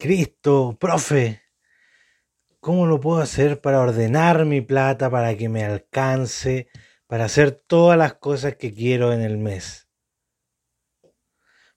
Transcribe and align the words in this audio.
Cristo, 0.00 0.78
profe, 0.80 1.42
¿cómo 2.58 2.86
lo 2.86 3.00
puedo 3.00 3.20
hacer 3.20 3.60
para 3.60 3.80
ordenar 3.80 4.46
mi 4.46 4.62
plata, 4.62 5.10
para 5.10 5.36
que 5.36 5.50
me 5.50 5.62
alcance, 5.62 6.68
para 7.06 7.26
hacer 7.26 7.50
todas 7.50 7.98
las 7.98 8.14
cosas 8.14 8.56
que 8.56 8.72
quiero 8.72 9.12
en 9.12 9.20
el 9.20 9.36
mes? 9.36 9.90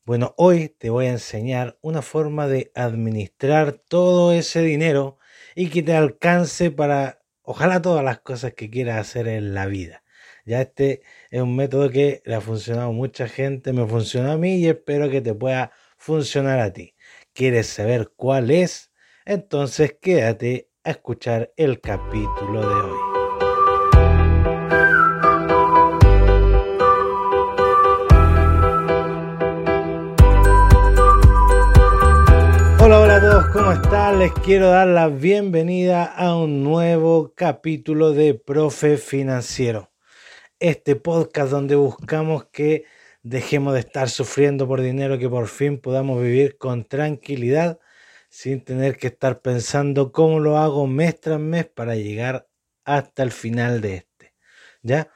Bueno, 0.06 0.34
hoy 0.38 0.70
te 0.70 0.90
voy 0.90 1.08
a 1.08 1.12
enseñar 1.12 1.78
una 1.82 2.02
forma 2.02 2.48
de 2.48 2.72
administrar 2.76 3.74
todo 3.74 4.32
ese 4.32 4.62
dinero 4.62 5.20
y 5.54 5.70
que 5.70 5.84
te 5.84 5.94
alcance 5.94 6.72
para, 6.72 7.22
ojalá, 7.42 7.82
todas 7.82 8.06
las 8.06 8.22
cosas 8.22 8.54
que 8.54 8.70
quieras 8.70 9.02
hacer 9.02 9.28
en 9.28 9.54
la 9.54 9.66
vida. 9.66 10.02
Ya 10.46 10.62
este 10.62 11.02
es 11.30 11.42
un 11.42 11.58
método 11.58 11.90
que 11.90 12.22
le 12.24 12.36
ha 12.36 12.42
funcionado 12.42 12.88
a 12.88 12.94
mucha 12.94 13.28
gente, 13.28 13.74
me 13.74 13.86
funcionó 13.86 14.32
a 14.32 14.38
mí 14.38 14.60
y 14.60 14.70
espero 14.70 15.10
que 15.10 15.20
te 15.20 15.34
pueda 15.34 15.74
funcionar 15.98 16.62
a 16.62 16.72
ti. 16.72 16.96
¿Quieres 17.36 17.66
saber 17.66 18.12
cuál 18.16 18.52
es? 18.52 18.92
Entonces 19.26 19.98
quédate 20.00 20.70
a 20.84 20.92
escuchar 20.92 21.52
el 21.58 21.82
capítulo 21.82 22.62
de 22.62 22.76
hoy. 22.76 23.00
Hola, 32.80 33.00
hola 33.00 33.16
a 33.16 33.20
todos, 33.20 33.46
¿cómo 33.48 33.72
están? 33.72 34.20
Les 34.20 34.32
quiero 34.34 34.68
dar 34.68 34.90
la 34.90 35.08
bienvenida 35.08 36.06
a 36.06 36.36
un 36.36 36.64
nuevo 36.64 37.34
capítulo 37.36 38.12
de 38.12 38.36
Profe 38.36 38.98
Financiero. 38.98 39.92
Este 40.60 40.96
podcast 40.96 41.50
donde 41.50 41.74
buscamos 41.74 42.46
que 42.52 42.86
dejemos 43.24 43.74
de 43.74 43.80
estar 43.80 44.10
sufriendo 44.10 44.68
por 44.68 44.82
dinero, 44.82 45.18
que 45.18 45.30
por 45.30 45.48
fin 45.48 45.80
podamos 45.80 46.22
vivir 46.22 46.58
con 46.58 46.84
tranquilidad 46.84 47.80
sin 48.30 48.62
tener 48.64 48.98
que 48.98 49.08
estar 49.08 49.42
pensando 49.42 50.12
cómo 50.12 50.40
lo 50.40 50.58
hago 50.58 50.88
mes 50.88 51.20
tras 51.20 51.40
mes 51.40 51.66
para 51.66 51.96
llegar 51.96 52.48
hasta 52.84 53.24
el 53.24 53.32
final 53.32 53.82
de 53.82 53.96
este. 53.96 54.34
¿Ya? 54.82 55.10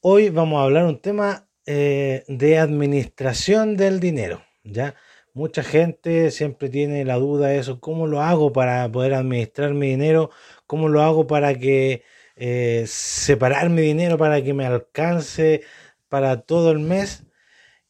Hoy 0.00 0.28
vamos 0.28 0.60
a 0.60 0.64
hablar 0.64 0.84
un 0.84 1.00
tema 1.00 1.48
eh, 1.66 2.24
de 2.28 2.58
administración 2.58 3.76
del 3.76 4.00
dinero. 4.00 4.44
¿Ya? 4.62 4.94
Mucha 5.32 5.62
gente 5.62 6.30
siempre 6.32 6.68
tiene 6.68 7.04
la 7.04 7.16
duda 7.16 7.48
de 7.48 7.58
eso, 7.58 7.80
¿cómo 7.80 8.06
lo 8.06 8.20
hago 8.20 8.52
para 8.52 8.90
poder 8.90 9.14
administrar 9.14 9.72
mi 9.72 9.90
dinero? 9.90 10.30
¿Cómo 10.66 10.88
lo 10.88 11.02
hago 11.02 11.26
para 11.26 11.54
que 11.54 12.02
eh, 12.36 12.84
separar 12.86 13.70
mi 13.70 13.82
dinero 13.82 14.18
para 14.18 14.42
que 14.42 14.52
me 14.52 14.66
alcance 14.66 15.62
para 16.10 16.42
todo 16.42 16.72
el 16.72 16.80
mes 16.80 17.24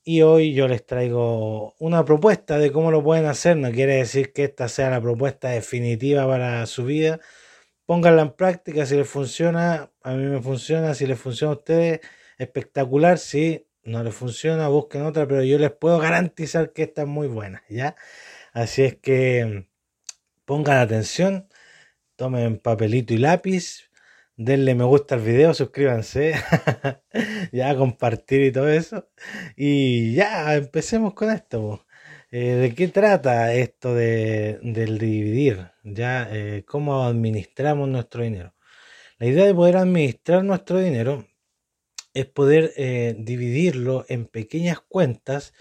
y 0.05 0.23
hoy 0.23 0.55
yo 0.55 0.69
les 0.69 0.87
traigo 0.87 1.75
una 1.79 2.05
propuesta 2.05 2.59
de 2.59 2.71
cómo 2.73 2.91
lo 2.91 3.03
pueden 3.03 3.27
hacer. 3.27 3.57
No 3.57 3.73
quiere 3.73 3.97
decir 3.97 4.33
que 4.33 4.45
esta 4.45 4.69
sea 4.69 4.91
la 4.91 5.01
propuesta 5.01 5.49
definitiva 5.51 6.27
para 6.27 6.65
su 6.67 6.85
vida. 6.85 7.21
Pónganla 7.87 8.23
en 8.23 8.33
práctica 8.33 8.87
si 8.87 8.97
les 8.97 9.09
funciona, 9.09 9.91
a 10.03 10.13
mí 10.13 10.25
me 10.25 10.41
funciona, 10.41 10.95
si 10.95 11.07
les 11.07 11.19
funciona 11.19 11.55
a 11.55 11.57
ustedes, 11.57 12.01
espectacular. 12.39 13.19
Si 13.19 13.67
no 13.83 14.05
les 14.05 14.15
funciona, 14.15 14.69
busquen 14.69 15.03
otra, 15.03 15.27
pero 15.27 15.43
yo 15.43 15.59
les 15.59 15.73
puedo 15.73 15.99
garantizar 15.99 16.73
que 16.73 16.83
esta 16.85 17.03
es 17.03 17.09
muy 17.09 17.29
buena, 17.29 17.65
¿ya? 17.69 17.97
Así 18.53 18.83
es 18.83 18.97
que 18.97 19.67
pongan 20.45 20.79
atención, 20.79 21.49
tomen 22.17 22.59
papelito 22.59 23.15
y 23.15 23.19
lápiz, 23.19 23.90
denle 24.41 24.75
me 24.75 24.85
gusta 24.85 25.17
al 25.17 25.21
video, 25.21 25.53
suscríbanse, 25.53 26.33
ya 27.53 27.77
compartir 27.77 28.43
y 28.43 28.53
todo 28.53 28.71
eso. 28.71 29.09
Y 29.55 30.15
ya, 30.15 30.55
empecemos 30.55 31.13
con 31.15 31.31
esto. 31.31 31.87
Eh, 32.31 32.55
¿De 32.55 32.75
qué 32.75 32.89
trata 32.89 33.53
esto 33.55 33.95
de, 33.95 34.59
del 34.63 34.99
dividir? 34.99 35.73
Ya, 35.85 36.27
eh, 36.31 36.65
¿Cómo 36.67 37.05
administramos 37.05 37.89
nuestro 37.89 38.23
dinero? 38.23 38.55
La 39.19 39.27
idea 39.27 39.45
de 39.45 39.55
poder 39.55 39.77
administrar 39.77 40.43
nuestro 40.43 40.79
dinero 40.81 41.27
es 42.15 42.27
poder 42.27 42.73
eh, 42.77 43.15
dividirlo 43.19 44.07
en 44.09 44.27
pequeñas 44.27 44.81
cuentas 44.81 45.53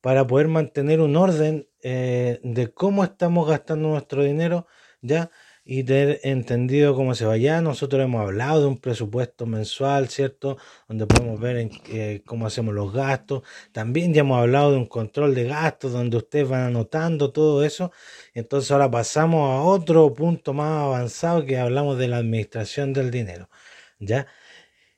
para 0.00 0.26
poder 0.26 0.48
mantener 0.48 1.00
un 1.00 1.16
orden 1.16 1.68
de 1.82 2.72
cómo 2.74 3.04
estamos 3.04 3.48
gastando 3.48 3.88
nuestro 3.88 4.24
dinero, 4.24 4.66
ya 5.00 5.30
y 5.70 5.84
tener 5.84 6.18
entendido 6.22 6.94
cómo 6.94 7.14
se 7.14 7.26
vaya. 7.26 7.60
Nosotros 7.60 8.02
hemos 8.02 8.22
hablado 8.22 8.62
de 8.62 8.66
un 8.68 8.78
presupuesto 8.78 9.44
mensual, 9.44 10.08
¿cierto? 10.08 10.56
Donde 10.88 11.06
podemos 11.06 11.38
ver 11.38 11.70
eh, 11.90 12.22
cómo 12.24 12.46
hacemos 12.46 12.74
los 12.74 12.90
gastos. 12.90 13.42
También 13.70 14.14
ya 14.14 14.22
hemos 14.22 14.40
hablado 14.40 14.72
de 14.72 14.78
un 14.78 14.86
control 14.86 15.34
de 15.34 15.44
gastos, 15.44 15.92
donde 15.92 16.16
ustedes 16.16 16.48
van 16.48 16.62
anotando 16.62 17.32
todo 17.32 17.64
eso. 17.64 17.92
Entonces 18.32 18.70
ahora 18.70 18.90
pasamos 18.90 19.50
a 19.50 19.62
otro 19.62 20.14
punto 20.14 20.54
más 20.54 20.84
avanzado 20.84 21.44
que 21.44 21.58
hablamos 21.58 21.98
de 21.98 22.08
la 22.08 22.16
administración 22.16 22.94
del 22.94 23.10
dinero, 23.10 23.50
¿ya? 23.98 24.26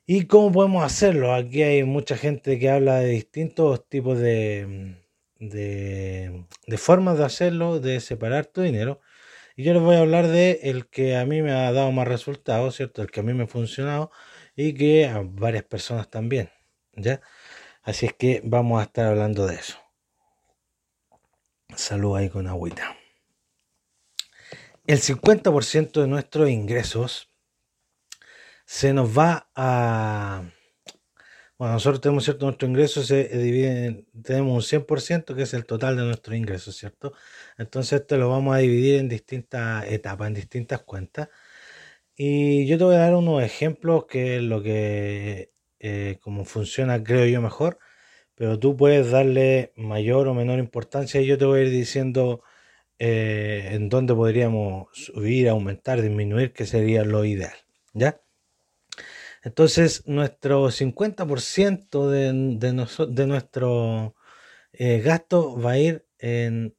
¿Y 0.07 0.27
cómo 0.27 0.53
podemos 0.53 0.85
hacerlo? 0.85 1.35
Aquí 1.35 1.63
hay 1.63 1.85
mucha 1.85 2.17
gente 2.17 2.59
que 2.61 2.71
habla 2.71 3.01
de 3.01 3.09
distintos 3.09 3.89
tipos 3.89 4.19
de, 4.21 4.97
de 5.41 6.79
formas 6.79 7.19
de 7.19 7.25
hacerlo, 7.25 7.81
de 7.81 8.01
separar 8.01 8.47
tu 8.47 8.63
dinero. 8.63 9.01
Y 9.57 9.65
yo 9.65 9.73
les 9.75 9.83
voy 9.83 9.97
a 9.97 10.01
hablar 10.01 10.29
de 10.29 10.61
el 10.65 10.89
que 10.89 11.17
a 11.17 11.27
mí 11.27 11.43
me 11.43 11.53
ha 11.53 11.73
dado 11.73 11.93
más 11.93 12.07
resultados, 12.07 12.77
¿cierto? 12.77 13.03
El 13.03 13.11
que 13.11 13.21
a 13.21 13.23
mí 13.23 13.35
me 13.35 13.45
ha 13.45 13.47
funcionado 13.47 14.11
y 14.57 14.75
que 14.75 15.07
a 15.07 15.23
varias 15.25 15.65
personas 15.65 16.09
también, 16.09 16.51
¿ya? 16.93 17.21
Así 17.83 18.07
es 18.07 18.15
que 18.15 18.41
vamos 18.45 18.81
a 18.81 18.85
estar 18.85 19.07
hablando 19.07 19.47
de 19.47 19.57
eso. 19.57 19.79
Salud 21.75 22.17
ahí 22.17 22.29
con 22.29 22.47
agüita. 22.47 22.97
El 24.87 24.99
50% 24.99 26.01
de 26.01 26.09
nuestros 26.09 26.49
ingresos 26.51 27.31
se 28.65 28.93
nos 28.93 29.17
va 29.17 29.51
a 29.55 30.45
bueno, 31.61 31.75
nosotros 31.75 32.01
tenemos 32.01 32.25
cierto 32.25 32.47
nuestro 32.47 32.67
ingreso 32.69 33.03
se 33.03 33.25
divide, 33.29 34.07
tenemos 34.23 34.55
un 34.55 34.63
100% 34.63 35.35
que 35.35 35.43
es 35.43 35.53
el 35.53 35.67
total 35.67 35.95
de 35.95 36.05
nuestro 36.05 36.35
ingreso, 36.35 36.73
¿cierto? 36.73 37.13
Entonces 37.59 38.01
esto 38.01 38.17
lo 38.17 38.31
vamos 38.31 38.57
a 38.57 38.61
dividir 38.61 38.99
en 38.99 39.11
distintas 39.11 39.85
etapas, 39.87 40.29
en 40.29 40.35
distintas 40.35 40.81
cuentas. 40.83 41.29
Y 42.17 42.67
yo 42.67 42.79
te 42.79 42.85
voy 42.85 42.97
a 42.97 43.01
dar 43.01 43.15
unos 43.15 43.43
ejemplos 43.43 44.07
que 44.07 44.37
es 44.39 44.43
lo 44.43 44.63
que, 44.63 45.53
eh, 45.81 46.19
como 46.23 46.47
funciona, 46.47 47.03
creo 47.05 47.27
yo 47.27 47.43
mejor, 47.43 47.79
pero 48.35 48.59
tú 48.59 48.77
puedes 48.77 49.11
darle 49.11 49.73
mayor 49.77 50.29
o 50.29 50.35
menor 50.35 50.61
importancia 50.61 51.21
y 51.21 51.27
yo 51.27 51.39
te 51.39 51.45
voy 51.47 51.61
a 51.61 51.65
ir 51.65 51.71
diciendo 51.71 52.43
eh, 52.99 53.71
en 53.73 53.91
dónde 53.91 54.15
podríamos 54.15 54.89
subir, 54.95 55.49
aumentar, 55.51 56.03
disminuir, 56.03 56.53
que 56.55 56.67
sería 56.67 57.05
lo 57.05 57.25
ideal, 57.27 57.57
¿ya? 57.95 58.21
Entonces, 59.43 60.07
nuestro 60.07 60.71
50% 60.71 62.09
de, 62.11 62.33
de, 62.59 62.87
de 63.15 63.27
nuestro 63.27 64.15
eh, 64.73 65.01
gasto 65.01 65.59
va 65.61 65.73
a 65.73 65.79
ir 65.79 66.07
en, 66.19 66.75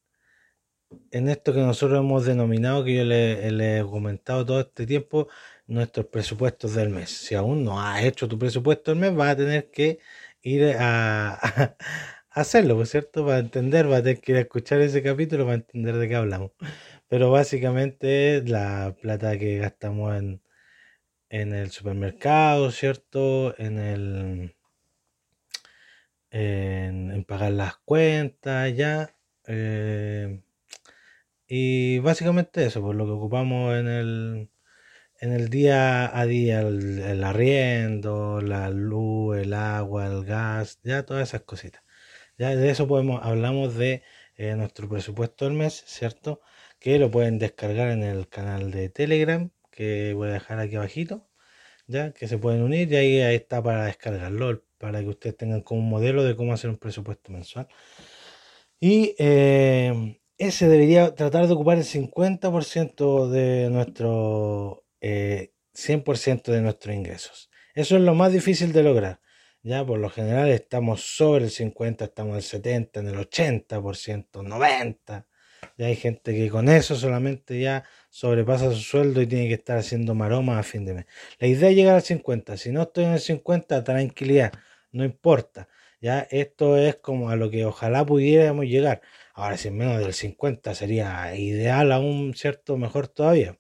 en, 1.12 1.30
esto 1.30 1.54
que 1.54 1.60
nosotros 1.60 2.00
hemos 2.00 2.26
denominado, 2.26 2.84
que 2.84 2.96
yo 2.96 3.04
le, 3.04 3.80
he 3.80 3.84
comentado 3.84 4.46
todo 4.46 4.60
este 4.62 4.86
tiempo, 4.86 5.28
nuestros 5.68 6.08
presupuestos 6.08 6.76
del 6.76 6.90
mes. 6.90 7.10
Si 7.10 7.36
aún 7.36 7.64
no 7.64 7.82
has 7.82 8.04
hecho 8.04 8.28
tu 8.28 8.38
presupuesto 8.40 8.92
del 8.92 9.00
mes, 9.00 9.16
vas 9.16 9.32
a 9.32 9.38
tener 9.38 9.72
que 9.72 10.00
ir 10.42 10.76
a, 10.80 11.34
a 11.36 11.76
hacerlo, 12.32 12.78
¿por 12.78 12.88
cierto? 12.88 13.26
Para 13.26 13.40
entender, 13.40 13.88
vas 13.88 14.00
a 14.00 14.04
tener 14.04 14.22
que 14.22 14.32
ir 14.34 14.38
a 14.38 14.42
escuchar 14.42 14.82
ese 14.82 15.04
capítulo 15.04 15.46
para 15.46 15.56
entender 15.56 15.96
de 15.98 16.08
qué 16.10 16.16
hablamos. 16.16 16.52
Pero 17.08 17.32
básicamente 17.32 18.44
la 18.46 18.96
plata 19.02 19.38
que 19.38 19.58
gastamos 19.60 20.16
en 20.18 20.42
en 21.32 21.54
el 21.54 21.72
supermercado, 21.72 22.72
¿cierto? 22.72 23.58
En 23.58 23.80
el 23.80 24.56
en, 26.32 27.24
pagar 27.26 27.54
las 27.54 27.78
cuentas, 27.78 28.76
ya. 28.76 29.16
Eh, 29.48 30.42
y 31.48 32.00
básicamente 32.00 32.66
eso, 32.66 32.82
por 32.82 32.96
lo 32.96 33.06
que 33.06 33.12
ocupamos 33.12 33.76
en 33.78 33.88
el, 33.88 34.50
en 35.22 35.34
el 35.34 35.50
día 35.50 36.18
a 36.18 36.26
día, 36.26 36.62
el, 36.62 37.24
arriendo, 37.24 38.42
la 38.42 38.70
luz, 38.70 39.38
el 39.38 39.54
agua, 39.54 40.08
el 40.08 40.26
gas, 40.26 40.80
ya 40.84 41.06
todas 41.06 41.30
esas 41.30 41.42
cositas. 41.44 41.84
Ya 42.38 42.56
de 42.56 42.70
eso 42.72 42.88
podemos, 42.88 43.22
hablamos 43.24 43.76
de 43.76 44.04
eh, 44.38 44.56
nuestro 44.56 44.90
presupuesto 44.90 45.46
del 45.46 45.56
mes, 45.56 45.84
¿cierto? 45.88 46.42
Que 46.80 47.00
lo 47.00 47.12
pueden 47.12 47.40
descargar 47.40 47.90
en 47.90 48.04
el 48.04 48.28
canal 48.30 48.72
de 48.72 48.90
Telegram 48.90 49.52
voy 50.16 50.30
a 50.30 50.34
dejar 50.34 50.60
aquí 50.60 50.76
abajito, 50.76 51.30
ya 51.88 52.14
que 52.14 52.28
se 52.28 52.38
pueden 52.38 52.62
unir 52.64 52.92
y 52.92 52.96
ahí, 52.96 53.36
está 53.36 53.62
para 53.64 53.86
descargarlo, 53.86 54.64
para 54.78 55.02
que 55.02 55.10
ustedes 55.10 55.38
tengan 55.38 55.62
como 55.62 55.82
un 55.82 55.90
modelo 55.90 56.24
de 56.24 56.36
cómo 56.36 56.54
hacer 56.54 56.70
un 56.70 56.78
presupuesto 56.78 57.32
mensual. 57.32 57.68
Y 58.80 59.16
eh, 59.20 60.20
ese 60.38 60.68
debería 60.68 61.14
tratar 61.16 61.48
de 61.48 61.54
ocupar 61.54 61.78
el 61.78 61.84
50% 61.84 63.30
de 63.30 63.70
nuestro, 63.70 64.86
100% 65.02 66.50
eh, 66.50 66.52
de 66.52 66.62
nuestros 66.62 66.96
ingresos. 66.96 67.52
Eso 67.76 67.96
es 67.96 68.02
lo 68.02 68.16
más 68.16 68.34
difícil 68.34 68.74
de 68.74 68.84
lograr. 68.84 69.22
Ya 69.64 69.86
por 69.86 70.00
lo 70.00 70.10
general 70.10 70.50
estamos 70.50 71.16
sobre 71.16 71.46
el 71.46 71.52
50, 71.52 72.06
estamos 72.06 72.32
en 72.32 72.38
el 72.38 72.44
70, 72.44 73.00
en 73.02 73.08
el 73.10 73.16
80%, 73.18 74.28
90%. 74.32 75.26
Hay 75.86 75.96
gente 75.96 76.34
que 76.34 76.50
con 76.50 76.70
eso 76.70 76.96
solamente 76.96 77.60
ya 77.60 77.84
sobrepasa 78.10 78.72
su 78.72 78.80
sueldo 78.82 79.22
y 79.22 79.28
tiene 79.28 79.48
que 79.48 79.56
estar 79.56 79.78
haciendo 79.78 80.16
maromas 80.16 80.60
a 80.60 80.64
fin 80.64 80.86
de 80.86 80.94
mes. 80.94 81.06
La 81.40 81.48
idea 81.48 81.70
es 81.70 81.76
llegar 81.76 81.96
al 81.96 82.02
50. 82.02 82.58
Si 82.58 82.72
no 82.72 82.84
estoy 82.84 83.06
en 83.06 83.14
el 83.14 83.20
50, 83.20 83.84
tranquilidad, 83.84 84.54
no 84.92 85.04
importa. 85.06 85.68
Ya 86.02 86.28
esto 86.32 86.78
es 86.78 86.96
como 86.98 87.30
a 87.30 87.36
lo 87.36 87.50
que 87.50 87.66
ojalá 87.66 88.06
pudiéramos 88.06 88.66
llegar. 88.66 89.02
Ahora, 89.34 89.58
si 89.58 89.72
menos 89.72 90.00
del 90.00 90.14
50 90.14 90.76
sería 90.76 91.36
ideal 91.36 91.92
aún, 91.92 92.34
¿cierto? 92.36 92.78
Mejor 92.78 93.08
todavía. 93.08 93.58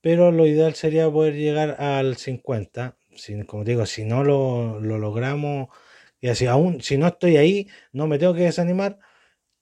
Pero 0.00 0.32
lo 0.32 0.46
ideal 0.46 0.74
sería 0.74 1.10
poder 1.10 1.34
llegar 1.34 1.76
al 1.80 2.16
50. 2.16 2.96
Si, 3.16 3.42
como 3.44 3.64
digo, 3.64 3.86
si 3.86 4.04
no 4.04 4.24
lo, 4.24 4.80
lo 4.80 4.98
logramos, 4.98 5.68
y 6.20 6.28
así 6.28 6.46
aún, 6.46 6.80
si 6.82 6.96
no 6.98 7.08
estoy 7.08 7.36
ahí, 7.36 7.68
no 7.92 8.06
me 8.06 8.18
tengo 8.18 8.34
que 8.34 8.42
desanimar, 8.42 8.98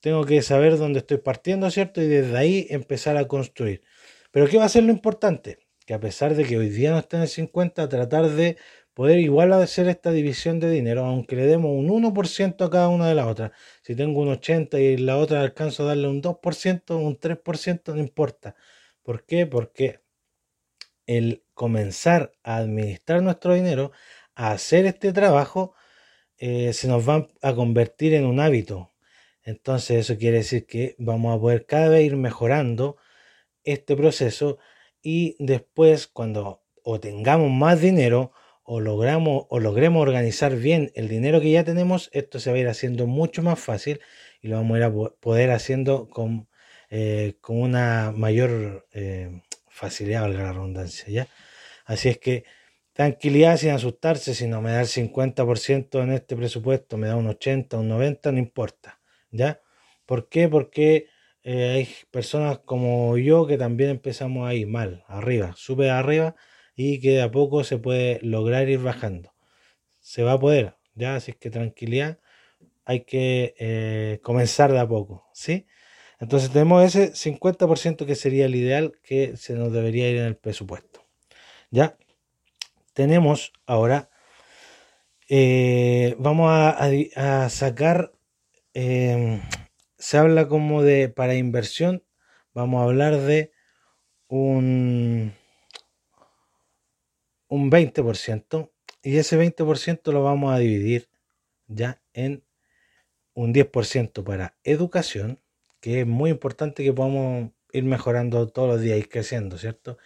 tengo 0.07 0.25
que 0.25 0.41
saber 0.41 0.79
dónde 0.79 1.01
estoy 1.01 1.17
partiendo, 1.19 1.69
¿cierto? 1.69 2.01
Y 2.01 2.07
desde 2.07 2.39
ahí 2.39 2.69
empezar 2.71 3.17
a 3.17 3.27
construir. 3.27 3.83
Pero 4.31 4.47
¿qué 4.47 4.57
va 4.57 4.65
a 4.65 4.69
ser 4.69 4.85
lo 4.85 4.93
importante? 4.93 5.59
Que 5.85 5.95
a 5.95 5.99
pesar 5.99 6.37
de 6.37 6.45
que 6.45 6.57
hoy 6.57 6.69
día 6.69 6.93
no 6.93 6.99
está 7.01 7.17
en 7.17 7.25
el 7.25 7.29
50, 7.29 7.89
tratar 7.89 8.29
de 8.29 8.57
poder 8.95 9.19
igual 9.19 9.53
hacer 9.53 9.89
esta 9.89 10.13
división 10.13 10.61
de 10.61 10.71
dinero, 10.71 11.05
aunque 11.05 11.35
le 11.35 11.47
demos 11.47 11.73
un 11.73 11.89
1% 11.89 12.65
a 12.65 12.71
cada 12.71 12.89
una 12.89 13.09
de 13.09 13.17
las 13.17 13.27
otras. 13.27 13.51
Si 13.83 13.97
tengo 13.97 14.21
un 14.21 14.29
80 14.29 14.79
y 14.79 14.97
la 14.97 15.17
otra 15.19 15.41
alcanzo 15.41 15.83
a 15.83 15.87
darle 15.87 16.07
un 16.07 16.23
2%, 16.23 16.95
un 16.95 17.19
3%, 17.19 17.93
no 17.93 17.99
importa. 18.01 18.55
¿Por 19.03 19.25
qué? 19.27 19.45
Porque 19.47 20.03
el 21.07 21.43
comenzar 21.53 22.31
a 22.45 22.59
administrar 22.59 23.25
nuestro 23.25 23.55
dinero, 23.55 23.91
a 24.37 24.53
hacer 24.53 24.87
este 24.87 25.13
trabajo, 25.13 25.75
eh, 26.39 26.73
se 26.73 26.87
nos 26.87 27.09
va 27.09 27.27
a 27.43 27.55
convertir 27.57 28.15
en 28.15 28.25
un 28.25 28.39
hábito. 28.39 28.93
Entonces 29.47 29.99
eso 30.01 30.19
quiere 30.19 30.39
decir 30.39 30.67
que 30.67 30.97
vamos 30.99 31.35
a 31.35 31.41
poder 31.41 31.67
cada 31.67 31.89
vez 31.89 32.05
ir 32.05 32.17
mejorando 32.17 32.97
este 33.65 33.97
proceso 33.97 34.59
y 35.03 35.37
después 35.39 36.09
cuando 36.09 36.65
o 36.83 37.01
tengamos 37.01 37.51
más 37.53 37.81
dinero 37.81 38.33
o 38.65 38.81
logramos 38.81 39.47
o 39.49 39.61
logremos 39.61 40.03
organizar 40.03 40.57
bien 40.57 40.91
el 40.97 41.09
dinero 41.09 41.41
que 41.41 41.53
ya 41.53 41.63
tenemos, 41.65 42.11
esto 42.13 42.41
se 42.41 42.51
va 42.51 42.57
a 42.57 42.61
ir 42.61 42.69
haciendo 42.69 43.07
mucho 43.07 43.43
más 43.43 43.61
fácil 43.61 44.01
y 44.43 44.49
lo 44.49 44.57
vamos 44.57 44.75
a 44.75 44.79
ir 44.79 44.85
a 44.85 44.93
poder 45.21 45.53
haciendo 45.53 46.09
con, 46.11 46.49
eh, 46.91 47.37
con 47.41 47.61
una 47.61 48.13
mayor 48.17 48.89
eh, 48.93 49.43
facilidad, 49.69 50.23
valga 50.23 50.43
la 50.43 50.53
redundancia, 50.55 51.07
¿ya? 51.09 51.29
Así 51.85 52.09
es 52.09 52.19
que 52.19 52.45
tranquilidad 52.93 53.57
sin 53.59 53.71
asustarse, 53.71 54.35
si 54.35 54.49
no 54.49 54.61
me 54.61 54.73
da 54.73 54.81
el 54.81 54.89
50% 54.89 56.03
en 56.03 56.13
este 56.13 56.35
presupuesto, 56.37 56.97
me 56.97 57.07
da 57.07 57.15
un 57.15 57.29
80, 57.29 57.79
un 57.79 57.89
90, 57.89 58.33
no 58.33 58.39
importa, 58.39 58.99
¿ya? 59.37 59.61
¿Por 60.07 60.29
qué? 60.29 60.49
Porque 60.49 61.09
eh, 61.45 61.69
hay 61.71 61.89
personas 62.11 62.59
como 62.61 63.17
yo 63.19 63.47
que 63.47 63.59
también 63.59 63.91
empezamos 63.91 64.49
ahí 64.49 64.67
mal, 64.67 65.05
arriba, 65.09 65.55
sube 65.57 65.91
arriba 65.91 66.35
y 66.77 67.01
que 67.01 67.11
de 67.13 67.23
a 67.23 67.31
poco 67.31 67.65
se 67.65 67.79
puede 67.79 68.21
lograr 68.23 68.69
ir 68.69 68.81
bajando. 68.81 69.33
Se 70.01 70.23
va 70.23 70.33
a 70.33 70.41
poder, 70.41 70.77
ya, 70.95 71.17
así 71.17 71.33
que 71.33 71.51
tranquilidad, 71.51 72.19
hay 72.85 73.05
que 73.05 73.55
eh, 73.59 74.21
comenzar 74.23 74.73
de 74.73 74.81
a 74.81 74.89
poco, 74.89 75.29
¿sí? 75.35 75.67
Entonces 76.21 76.51
tenemos 76.51 76.85
ese 76.85 77.15
50% 77.15 78.07
que 78.07 78.15
sería 78.15 78.47
el 78.47 78.55
ideal 78.55 78.93
que 79.03 79.37
se 79.37 79.55
nos 79.55 79.73
debería 79.73 80.09
ir 80.11 80.19
en 80.19 80.27
el 80.27 80.37
presupuesto. 80.37 81.05
Ya 81.71 81.97
tenemos 82.97 83.53
ahora, 83.67 84.09
eh, 85.29 86.17
vamos 86.19 86.51
a, 86.51 87.51
sacar, 87.51 88.13
em, 88.77 89.41
se 89.99 90.19
habla 90.19 90.49
como 90.49 90.83
de, 90.83 91.09
para 91.09 91.35
inversión, 91.35 92.05
vamos 92.55 92.81
a 92.81 92.85
hablar 92.85 93.17
de 93.17 93.53
un 94.29 95.33
un 97.49 97.71
20% 97.71 98.73
y 99.03 99.17
ese 99.19 99.39
20% 99.39 100.13
lo 100.13 100.23
vamos 100.23 100.55
a 100.55 100.59
dividir 100.59 101.09
ya 101.69 102.03
en 102.13 102.45
un 103.35 103.53
10% 103.55 104.25
para 104.25 104.57
educación, 104.65 105.41
que 105.81 106.01
es 106.01 106.07
muy 106.07 106.31
importante 106.31 106.85
que 106.85 106.93
podamos 106.93 107.53
ir 107.73 107.85
mejorando 107.85 108.49
todos 108.49 108.69
los 108.69 108.81
días 108.81 108.99
y 108.99 109.05
creciendo, 109.05 109.59
¿cierto? 109.59 109.99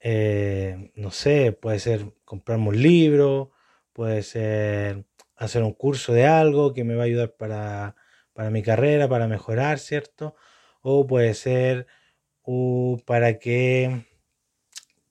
Eh, 0.00 0.92
no 0.94 1.10
sé, 1.10 1.52
puede 1.52 1.78
ser 1.80 2.12
comprarme 2.24 2.68
un 2.68 2.82
libro, 2.82 3.52
puede 3.92 4.22
ser 4.22 5.04
hacer 5.36 5.62
un 5.62 5.72
curso 5.72 6.12
de 6.12 6.26
algo 6.26 6.72
que 6.74 6.84
me 6.84 6.94
va 6.94 7.02
a 7.04 7.06
ayudar 7.06 7.32
para, 7.36 7.96
para 8.32 8.50
mi 8.50 8.62
carrera, 8.62 9.08
para 9.08 9.28
mejorar, 9.28 9.78
¿cierto? 9.78 10.34
O 10.82 11.06
puede 11.06 11.34
ser 11.34 11.86
uh, 12.44 12.98
para 13.06 13.38
que 13.38 14.06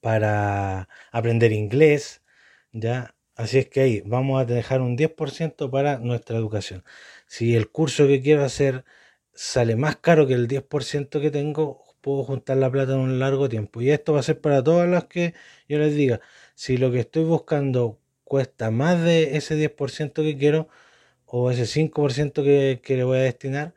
para 0.01 0.88
aprender 1.12 1.51
inglés, 1.51 2.24
¿ya? 2.72 3.16
Así 3.36 3.60
es 3.60 3.69
que 3.69 3.81
ahí 3.81 4.01
vamos 4.06 4.42
a 4.42 4.45
dejar 4.45 4.81
un 4.81 4.98
10% 4.98 5.69
para 5.72 5.98
nuestra 6.00 6.38
educación. 6.38 6.83
Si 7.28 7.56
el 7.56 7.69
curso 7.69 8.07
que 8.07 8.21
quiero 8.21 8.44
hacer 8.45 8.86
sale 9.33 9.75
más 9.75 9.98
caro 9.98 10.28
que 10.28 10.33
el 10.33 10.48
10% 10.48 11.21
que 11.21 11.31
tengo, 11.31 11.83
puedo 12.01 12.24
juntar 12.24 12.57
la 12.57 12.71
plata 12.71 12.94
en 12.94 13.00
un 13.00 13.19
largo 13.19 13.50
tiempo. 13.50 13.81
Y 13.81 13.92
esto 13.92 14.13
va 14.13 14.19
a 14.21 14.24
ser 14.24 14.39
para 14.42 14.63
todas 14.63 14.88
las 14.89 15.06
que 15.06 15.33
yo 15.68 15.80
les 15.80 15.95
diga. 15.95 16.21
Si 16.56 16.78
lo 16.78 16.92
que 16.92 17.00
estoy 17.01 17.24
buscando 17.24 18.00
cuesta 18.25 18.72
más 18.72 19.01
de 19.01 19.38
ese 19.38 19.56
10% 19.56 20.24
que 20.24 20.38
quiero 20.38 20.68
o 21.25 21.51
ese 21.51 21.66
5% 21.66 22.44
que, 22.44 22.81
que, 22.83 22.98
le 22.98 23.04
voy 23.06 23.19
a 23.19 23.22
destinar, 23.22 23.74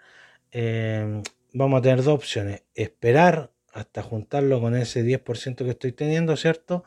eh, 0.52 1.22
vamos 1.52 1.78
a 1.78 1.82
tener 1.82 1.98
dos 1.98 2.14
opciones. 2.14 2.62
Esperar 2.74 3.52
hasta 3.72 4.02
juntarlo 4.02 4.60
con 4.60 4.76
ese 4.76 5.04
10% 5.04 5.64
que 5.64 5.70
estoy 5.70 5.92
teniendo, 5.92 6.36
¿cierto? 6.36 6.84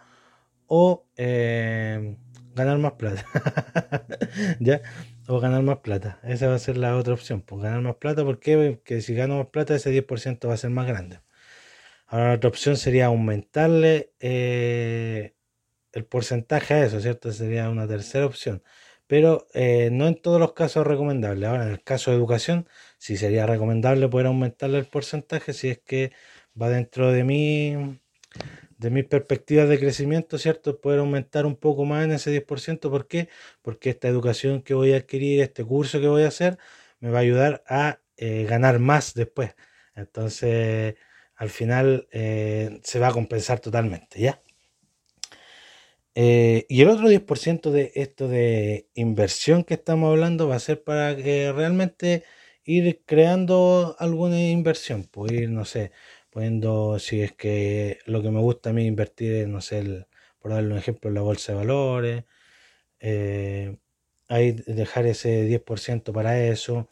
O 0.67 1.05
eh, 1.17 2.17
ganar 2.55 2.77
más 2.79 2.93
plata. 2.93 3.25
¿Ya? 4.59 4.81
O 5.27 5.39
ganar 5.39 5.63
más 5.63 5.79
plata. 5.79 6.19
Esa 6.23 6.47
va 6.47 6.55
a 6.55 6.59
ser 6.59 6.77
la 6.77 6.95
otra 6.97 7.13
opción. 7.13 7.41
Pues 7.41 7.61
ganar 7.61 7.81
más 7.81 7.95
plata, 7.95 8.23
¿por 8.23 8.39
qué? 8.39 8.75
Porque 8.77 9.01
si 9.01 9.13
gano 9.15 9.37
más 9.37 9.47
plata, 9.47 9.75
ese 9.75 9.91
10% 9.91 10.47
va 10.47 10.53
a 10.55 10.57
ser 10.57 10.69
más 10.71 10.87
grande. 10.87 11.21
Ahora 12.07 12.29
la 12.29 12.35
otra 12.35 12.49
opción 12.49 12.77
sería 12.77 13.07
aumentarle 13.07 14.13
eh, 14.19 15.35
el 15.93 16.05
porcentaje 16.05 16.73
a 16.75 16.85
eso, 16.85 16.99
¿cierto? 17.01 17.31
Sería 17.31 17.69
una 17.69 17.88
tercera 17.88 18.25
opción. 18.25 18.63
Pero 19.07 19.47
eh, 19.53 19.89
no 19.91 20.07
en 20.07 20.15
todos 20.21 20.39
los 20.39 20.53
casos 20.53 20.81
es 20.81 20.88
recomendable. 20.88 21.45
Ahora, 21.45 21.65
en 21.65 21.71
el 21.71 21.83
caso 21.83 22.11
de 22.11 22.17
educación, 22.17 22.67
sí 22.97 23.17
sería 23.17 23.45
recomendable 23.45 24.07
poder 24.07 24.27
aumentarle 24.27 24.79
el 24.79 24.85
porcentaje 24.85 25.53
si 25.53 25.69
es 25.69 25.79
que 25.79 26.11
va 26.59 26.69
dentro 26.69 27.11
de 27.11 27.23
mi 27.23 28.00
de 28.77 28.89
mis 28.89 29.05
perspectivas 29.05 29.69
de 29.69 29.79
crecimiento, 29.79 30.38
¿cierto? 30.39 30.81
Poder 30.81 31.00
aumentar 31.00 31.45
un 31.45 31.55
poco 31.55 31.86
más 31.86 32.03
en 32.05 32.12
ese 32.13 32.31
10%. 32.31 32.89
¿Por 32.89 33.07
qué? 33.07 33.29
Porque 33.62 33.91
esta 33.91 34.07
educación 34.07 34.62
que 34.63 34.74
voy 34.74 34.93
a 34.93 34.98
adquirir, 34.98 35.41
este 35.41 35.63
curso 35.63 36.00
que 36.00 36.07
voy 36.07 36.24
a 36.24 36.29
hacer, 36.29 36.57
me 37.00 37.12
va 37.12 37.19
a 37.19 37.21
ayudar 37.21 37.63
a 37.67 38.00
eh, 38.17 38.45
ganar 38.45 38.79
más 38.79 39.13
después. 39.13 39.55
Entonces, 39.95 40.95
al 41.36 41.50
final 41.50 42.07
eh, 42.12 42.79
se 42.83 43.00
va 43.00 43.10
a 43.10 43.13
compensar 43.13 43.60
totalmente, 43.60 44.19
¿ya? 44.19 44.41
Eh, 46.15 46.65
y 46.68 46.82
el 46.82 46.89
otro 46.89 47.08
10% 47.08 47.72
de 47.72 47.91
esto 47.96 48.27
de 48.27 48.89
inversión 48.96 49.63
que 49.63 49.75
estamos 49.75 50.10
hablando 50.12 50.48
va 50.50 50.56
a 50.58 50.60
ser 50.60 50.84
para 50.84 51.15
que 51.15 51.53
realmente 51.53 52.24
ir 52.65 53.01
creando 53.06 53.96
alguna 53.98 54.41
inversión, 54.50 55.08
pues 55.10 55.32
ir, 55.32 55.50
no 55.50 55.63
sé, 55.63 55.91
poniendo, 56.30 57.00
si 57.00 57.22
es 57.22 57.32
que 57.32 58.00
lo 58.06 58.22
que 58.22 58.30
me 58.30 58.41
gusta 58.41 58.72
a 58.72 58.74
mí 58.74 58.86
invertir 58.86 59.48
no 59.48 59.62
sé, 59.62 60.06
por 60.39 60.51
darle 60.51 60.74
un 60.74 60.80
ejemplo, 60.80 61.10
la 61.12 61.22
bolsa 61.22 61.53
de 61.53 61.58
valores, 61.60 62.25
eh, 63.00 63.77
ahí 64.30 64.51
dejar 64.53 65.06
ese 65.08 65.44
10% 65.46 66.13
para 66.13 66.44
eso. 66.48 66.89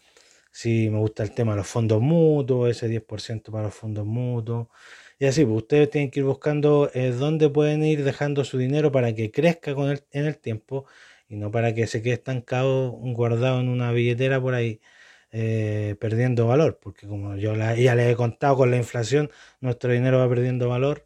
Si 0.51 0.89
me 0.89 0.99
gusta 0.99 1.23
el 1.23 1.33
tema 1.33 1.53
de 1.53 1.59
los 1.59 1.67
fondos 1.67 2.01
mutuos, 2.01 2.69
ese 2.71 2.87
10% 2.89 3.51
para 3.51 3.65
los 3.65 3.75
fondos 3.75 4.05
mutuos. 4.05 4.67
Y 5.19 5.25
así, 5.25 5.43
pues 5.45 5.57
ustedes 5.57 5.89
tienen 5.89 6.11
que 6.11 6.21
ir 6.21 6.25
buscando 6.25 6.89
eh, 6.93 7.11
dónde 7.11 7.49
pueden 7.49 7.83
ir 7.83 8.03
dejando 8.05 8.45
su 8.45 8.57
dinero 8.57 8.91
para 8.91 9.13
que 9.13 9.31
crezca 9.31 9.75
con 9.75 9.89
el, 9.89 10.01
en 10.11 10.25
el 10.25 10.37
tiempo 10.37 10.85
y 11.27 11.35
no 11.35 11.51
para 11.51 11.73
que 11.73 11.87
se 11.87 12.01
quede 12.01 12.13
estancado, 12.13 12.91
guardado 12.91 13.59
en 13.59 13.69
una 13.69 13.91
billetera 13.91 14.41
por 14.41 14.53
ahí. 14.55 14.81
Eh, 15.31 15.95
perdiendo 15.99 16.47
valor, 16.47 16.79
porque 16.81 17.07
como 17.07 17.35
yo 17.37 17.55
ya 17.55 17.93
les 17.95 18.11
he 18.11 18.15
contado 18.15 18.57
con 18.57 18.71
la 18.71 18.77
inflación, 18.77 19.29
nuestro 19.61 19.93
dinero 19.93 20.17
va 20.17 20.27
perdiendo 20.27 20.67
valor 20.69 21.05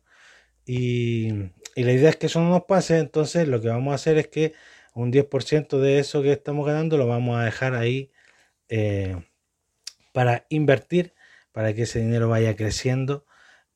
y, 0.65 1.51
la 1.75 1.91
idea 1.93 2.09
es 2.09 2.17
que 2.17 2.27
eso 2.27 2.41
no 2.41 2.49
nos 2.49 2.65
pase, 2.65 2.99
entonces 2.99 3.47
lo 3.47 3.61
que 3.61 3.69
vamos 3.69 3.93
a 3.93 3.95
hacer 3.95 4.17
es 4.17 4.27
que 4.29 4.53
un 4.95 5.11
10% 5.11 5.79
de 5.79 5.99
eso 5.99 6.21
que 6.23 6.31
estamos 6.33 6.65
ganando 6.67 6.97
lo 6.97 7.07
vamos 7.07 7.37
a 7.39 7.45
dejar 7.45 7.75
ahí 7.75 8.11
eh, 8.69 9.17
para 10.13 10.45
invertir, 10.49 11.13
para 11.51 11.73
que 11.73 11.83
ese 11.83 11.99
dinero 11.99 12.29
vaya 12.29 12.55
creciendo 12.55 13.25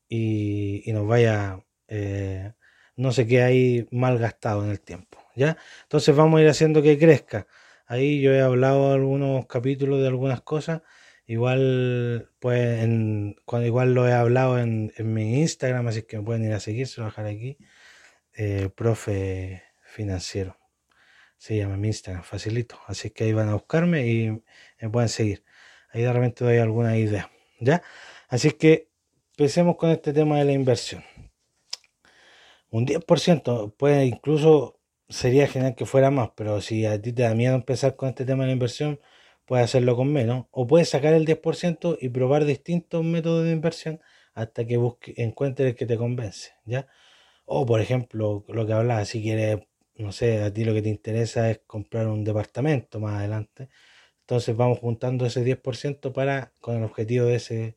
y, 0.09 0.83
nos 0.93 1.07
vaya, 1.07 1.63
eh, 1.87 2.53
no 2.95 3.11
se 3.11 3.27
quede 3.27 3.43
ahí 3.43 3.87
mal 3.91 4.17
gastado 4.19 4.63
en 4.63 4.71
el 4.71 4.81
tiempo, 4.81 5.19
¿ya? 5.35 5.57
Entonces 5.83 6.15
vamos 6.15 6.39
a 6.39 6.43
ir 6.43 6.49
haciendo 6.49 6.81
que 6.81 6.97
crezca. 6.97 7.47
Ahí 7.85 8.21
yo 8.21 8.33
he 8.33 8.41
hablado 8.41 8.93
algunos 8.93 9.45
capítulos 9.47 10.01
de 10.01 10.07
algunas 10.07 10.41
cosas 10.41 10.81
Igual, 11.27 12.31
pues, 12.39 12.83
en, 12.83 13.35
cuando, 13.45 13.67
igual 13.67 13.93
lo 13.93 14.07
he 14.07 14.13
hablado 14.13 14.59
en, 14.59 14.93
mi 14.99 15.41
Instagram, 15.41 15.87
así 15.87 16.03
que 16.03 16.17
me 16.17 16.23
pueden 16.23 16.45
ir 16.45 16.53
a 16.53 16.61
seguir, 16.61 16.87
se 16.87 17.01
lo 17.01 17.07
dejaré 17.07 17.31
aquí. 17.31 17.57
Eh, 18.33 18.69
profe 18.75 19.63
financiero. 19.83 20.57
Se 21.37 21.57
llama 21.57 21.77
mi 21.77 21.89
Instagram, 21.89 22.23
facilito. 22.23 22.79
Así 22.87 23.11
que 23.11 23.25
ahí 23.25 23.33
van 23.33 23.49
a 23.49 23.53
buscarme 23.55 24.07
y 24.07 24.31
me 24.81 24.89
pueden 24.89 25.09
seguir. 25.09 25.43
Ahí 25.91 26.03
de 26.03 26.13
repente 26.13 26.45
doy 26.45 26.57
alguna 26.59 26.97
idea. 26.97 27.31
¿Ya? 27.59 27.83
Así 28.29 28.51
que 28.51 28.89
empecemos 29.38 29.75
con 29.75 29.91
este 29.91 30.13
tema 30.13 30.39
de 30.39 30.46
la 30.46 30.51
inversión. 30.51 31.03
Un 32.72 32.88
10% 32.88 33.72
puede 33.77 34.08
incluso 34.08 34.79
sería 35.10 35.46
genial 35.46 35.75
que 35.75 35.86
fuera 35.86 36.10
más, 36.10 36.32
pero 36.36 36.60
si 36.60 36.88
a 36.88 37.00
ti 37.00 37.13
te 37.13 37.22
da 37.22 37.36
miedo 37.36 37.53
empezar 37.53 37.96
con 37.96 38.10
este 38.10 38.25
tema 38.25 38.44
de 38.44 38.48
la 38.48 38.53
inversión, 38.53 39.00
puedes 39.46 39.65
hacerlo 39.65 39.96
con 39.96 40.12
menos. 40.12 40.48
O 40.50 40.65
puedes 40.65 40.89
sacar 40.89 41.13
el 41.13 41.27
10% 41.27 42.00
y 42.01 42.10
probar 42.10 42.46
distintos 42.46 43.03
métodos 43.03 43.46
de 43.46 43.51
inversión 43.51 44.01
hasta 44.34 44.65
que 44.65 44.77
busque, 44.77 45.13
encuentres 45.17 45.70
el 45.70 45.75
que 45.75 45.86
te 45.86 45.98
convence. 45.98 46.53
¿Ya? 46.65 46.88
O 47.46 47.63
por 47.67 47.79
ejemplo, 47.79 48.44
lo 48.48 48.65
que 48.65 48.74
hablaba, 48.74 49.06
si 49.06 49.22
quieres, 49.22 49.60
no 49.98 50.12
sé, 50.12 50.41
a 50.41 50.51
ti 50.51 50.65
lo 50.65 50.74
que 50.74 50.82
te 50.82 50.89
interesa 50.89 51.51
es 51.51 51.60
comprar 51.67 52.08
un 52.08 52.24
departamento 52.24 53.00
más 53.00 53.20
adelante. 53.20 53.70
Entonces 54.22 54.58
vamos 54.58 54.79
juntando 54.79 55.27
ese 55.27 55.44
10% 55.46 56.12
para, 56.12 56.53
con 56.60 56.77
el 56.77 56.84
objetivo 56.84 57.27
de 57.27 57.36
ese 57.36 57.75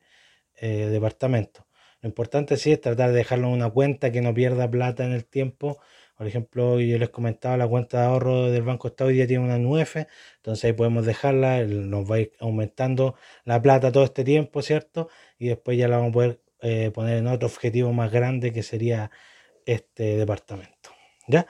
eh, 0.60 0.86
departamento. 0.90 1.66
Lo 2.02 2.08
importante 2.08 2.56
sí 2.56 2.72
es 2.72 2.80
tratar 2.80 3.10
de 3.10 3.16
dejarlo 3.16 3.48
en 3.48 3.54
una 3.54 3.70
cuenta 3.70 4.12
que 4.12 4.20
no 4.20 4.32
pierda 4.34 4.70
plata 4.70 5.04
en 5.04 5.12
el 5.12 5.24
tiempo. 5.24 5.78
Por 6.16 6.26
ejemplo, 6.26 6.80
yo 6.80 6.98
les 6.98 7.08
comentaba 7.10 7.56
la 7.56 7.66
cuenta 7.66 8.00
de 8.00 8.06
ahorro 8.06 8.50
del 8.50 8.62
Banco 8.62 8.88
Estado 8.88 9.08
hoy 9.08 9.14
día 9.14 9.26
tiene 9.26 9.44
una 9.44 9.58
9, 9.58 10.06
entonces 10.36 10.64
ahí 10.64 10.72
podemos 10.74 11.06
dejarla, 11.06 11.62
nos 11.64 12.10
va 12.10 12.16
a 12.16 12.20
ir 12.20 12.32
aumentando 12.40 13.14
la 13.44 13.60
plata 13.62 13.90
todo 13.90 14.04
este 14.04 14.22
tiempo, 14.22 14.60
¿cierto? 14.62 15.08
Y 15.38 15.48
después 15.48 15.78
ya 15.78 15.88
la 15.88 15.96
vamos 15.96 16.10
a 16.10 16.12
poder 16.12 16.40
eh, 16.62 16.90
poner 16.92 17.16
en 17.18 17.26
otro 17.26 17.48
objetivo 17.48 17.92
más 17.94 18.12
grande 18.12 18.52
que 18.52 18.62
sería 18.62 19.10
este 19.64 20.18
departamento. 20.18 20.90
¿Ya? 21.26 21.46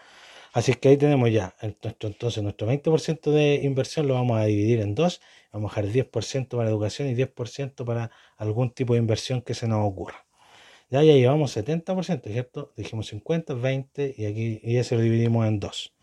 Así 0.52 0.74
que 0.74 0.88
ahí 0.88 0.96
tenemos 0.96 1.30
ya, 1.30 1.54
entonces 1.60 2.42
nuestro 2.42 2.66
20% 2.66 3.30
de 3.30 3.60
inversión 3.62 4.08
lo 4.08 4.14
vamos 4.14 4.38
a 4.40 4.44
dividir 4.44 4.80
en 4.80 4.94
dos, 4.96 5.20
vamos 5.52 5.72
a 5.72 5.82
dejar 5.82 5.92
10% 5.92 6.56
para 6.56 6.68
educación 6.68 7.08
y 7.08 7.14
10% 7.14 7.84
para 7.84 8.10
algún 8.36 8.70
tipo 8.70 8.94
de 8.94 9.00
inversión 9.00 9.42
que 9.42 9.54
se 9.54 9.68
nos 9.68 9.86
ocurra. 9.86 10.26
Ya, 10.90 11.02
ya 11.04 11.14
llevamos 11.14 11.56
70%, 11.56 12.30
¿cierto? 12.32 12.72
Dijimos 12.76 13.06
50, 13.08 13.54
20 13.54 14.14
y 14.16 14.26
aquí 14.26 14.60
y 14.62 14.76
ese 14.78 14.96
lo 14.96 15.02
dividimos 15.02 15.46
en 15.46 15.60
dos. 15.60 15.94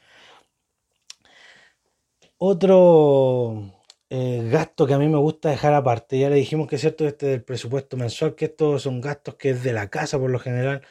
Otro 2.39 3.74
eh, 4.10 4.48
gasto 4.51 4.86
que 4.88 4.94
a 4.94 5.00
mí 5.00 5.08
me 5.08 5.18
gusta 5.18 5.50
dejar 5.50 5.74
aparte, 5.74 6.20
ya 6.20 6.30
le 6.30 6.36
dijimos 6.36 6.68
que 6.68 6.75
es 6.75 6.82
cierto 6.82 7.06
este 7.08 7.25
del 7.27 7.44
presupuesto 7.44 7.98
mensual, 7.98 8.36
que 8.36 8.46
estos 8.46 8.84
son 8.84 9.01
gastos 9.01 9.36
que 9.36 9.50
es 9.51 9.63
de 9.63 9.74
la 9.74 9.89
casa 9.89 10.20
por 10.20 10.30
lo 10.30 10.39
general, 10.39 10.82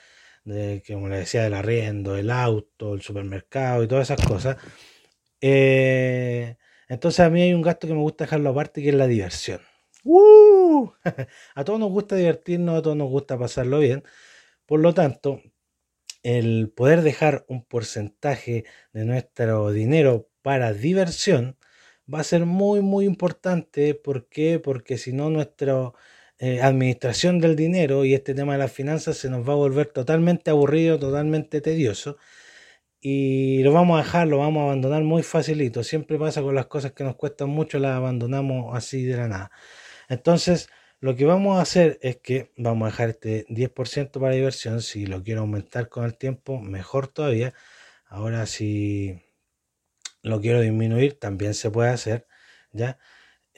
de, 0.47 0.83
como 0.87 1.09
le 1.09 1.19
decía, 1.19 1.43
del 1.43 1.55
arriendo, 1.55 2.17
el 2.17 2.31
auto, 2.31 2.95
el 2.95 3.03
supermercado 3.03 3.83
y 3.83 3.89
todas 3.89 4.11
esas 4.11 4.27
cosas. 4.27 4.57
Eh, 5.41 6.57
entonces 6.89 7.21
a 7.21 7.31
mí 7.31 7.43
hay 7.43 7.53
un 7.53 7.63
gasto 7.63 7.87
que 7.87 7.95
me 7.95 8.01
gusta 8.01 8.25
dejarlo 8.25 8.51
aparte, 8.51 8.83
que 8.83 8.91
es 8.91 8.95
la 8.95 9.07
diversión. 9.07 9.61
¡Uh! 10.05 10.91
a 11.55 11.65
todos 11.65 11.81
nos 11.81 11.91
gusta 11.91 12.17
divertirnos, 12.17 12.79
a 12.79 12.83
todos 12.83 12.97
nos 12.97 13.11
gusta 13.11 13.39
pasarlo 13.39 13.81
bien. 13.81 14.05
Por 14.67 14.81
lo 14.81 14.95
tanto, 14.95 15.43
el 16.23 16.71
poder 16.75 17.03
dejar 17.03 17.45
un 17.49 17.65
porcentaje 17.65 18.65
de 18.93 19.05
nuestro 19.05 19.73
dinero 19.73 20.31
para 20.43 20.73
diversión 20.73 21.59
va 22.13 22.21
a 22.21 22.25
ser 22.25 22.47
muy, 22.47 22.81
muy 22.83 23.05
importante. 23.05 23.95
¿Por 23.95 24.29
qué? 24.29 24.61
Porque 24.61 24.99
si 24.99 25.13
no, 25.13 25.31
nuestra 25.31 25.93
eh, 26.39 26.61
administración 26.63 27.39
del 27.41 27.57
dinero 27.57 28.05
y 28.05 28.15
este 28.15 28.35
tema 28.35 28.53
de 28.53 28.59
las 28.59 28.73
finanzas 28.73 29.17
se 29.17 29.31
nos 29.31 29.49
va 29.49 29.55
a 29.55 29.57
volver 29.57 29.87
totalmente 29.89 30.51
aburrido, 30.51 30.99
totalmente 30.99 31.61
tedioso. 31.61 32.19
Y 33.01 33.63
lo 33.63 33.73
vamos 33.73 34.01
a 34.01 34.05
dejar, 34.05 34.29
lo 34.29 34.39
vamos 34.39 34.63
a 34.63 34.65
abandonar 34.65 35.03
muy 35.05 35.23
facilito. 35.23 35.85
Siempre 35.85 36.19
pasa 36.19 36.43
con 36.43 36.55
las 36.55 36.67
cosas 36.67 36.93
que 36.93 37.05
nos 37.05 37.17
cuestan 37.17 37.51
mucho, 37.51 37.79
las 37.79 37.93
abandonamos 37.97 38.77
así 38.77 39.05
de 39.05 39.17
la 39.17 39.29
nada. 39.29 39.51
Entonces, 40.09 40.69
lo 41.01 41.15
que 41.17 41.25
vamos 41.25 41.59
a 41.59 41.63
hacer 41.63 41.99
es 42.03 42.17
que 42.19 42.53
vamos 42.57 42.87
a 42.87 42.91
dejar 42.91 43.11
este 43.11 43.47
10% 43.49 44.21
para 44.21 44.35
diversión. 44.35 44.83
Si 44.83 45.07
lo 45.07 45.23
quiero 45.23 45.43
aumentar 45.43 45.89
con 45.89 46.05
el 46.05 46.17
tiempo, 46.17 46.61
mejor 46.61 47.09
todavía. 47.09 47.55
Ahora, 48.07 48.47
si 48.47 49.23
lo 50.23 50.41
quiero 50.41 50.61
disminuir, 50.61 51.19
también 51.19 51.55
se 51.55 51.71
puede 51.71 51.91
hacer. 51.91 52.27
¿ya? 52.73 52.99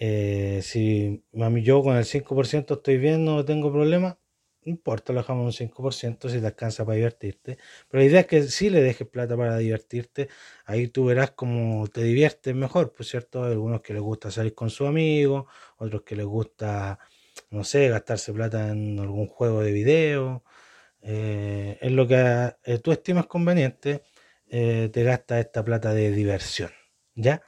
Eh, 0.01 0.61
si 0.63 1.25
mami, 1.33 1.63
yo 1.63 1.83
con 1.83 1.97
el 1.97 2.05
5% 2.05 2.75
estoy 2.75 2.99
bien, 2.99 3.25
no 3.25 3.45
tengo 3.45 3.73
problema, 3.73 4.19
no 4.65 4.71
importa, 4.71 5.13
lo 5.13 5.21
dejamos 5.21 5.45
un 5.47 5.53
5% 5.53 6.29
si 6.29 6.41
te 6.41 6.47
alcanza 6.47 6.85
para 6.85 6.97
divertirte. 6.97 7.59
Pero 7.89 8.01
la 8.03 8.07
idea 8.09 8.21
es 8.21 8.27
que 8.27 8.43
si 8.45 8.71
le 8.71 8.81
dejes 8.83 9.09
plata 9.09 9.37
para 9.37 9.57
divertirte, 9.59 10.29
ahí 10.67 10.89
tú 10.89 11.07
verás 11.07 11.33
cómo 11.33 11.87
te 11.89 12.03
diviertes 12.03 12.55
mejor, 12.55 12.93
pues 12.93 13.09
cierto, 13.09 13.45
Hay 13.45 13.53
algunos 13.53 13.81
que 13.83 13.93
les 13.95 14.03
gusta 14.03 14.31
salir 14.31 14.55
con 14.55 14.71
su 14.71 14.87
amigo, 14.87 15.49
otros 15.79 16.03
que 16.03 16.15
les 16.17 16.27
gusta, 16.27 16.99
no 17.51 17.65
sé, 17.65 17.89
gastarse 17.89 18.33
plata 18.33 18.69
en 18.71 18.99
algún 19.01 19.27
juego 19.29 19.63
de 19.63 19.73
video. 19.73 20.45
Eh, 21.03 21.79
es 21.81 21.93
lo 21.93 22.07
que 22.09 22.17
eh, 22.65 22.79
tú 22.81 22.93
estimas 22.93 23.27
conveniente, 23.27 24.03
eh, 24.49 24.91
te 24.93 25.03
gastas 25.05 25.41
esta 25.41 25.65
plata 25.65 25.93
de 25.95 26.11
diversión, 26.13 26.71
¿ya? 27.15 27.43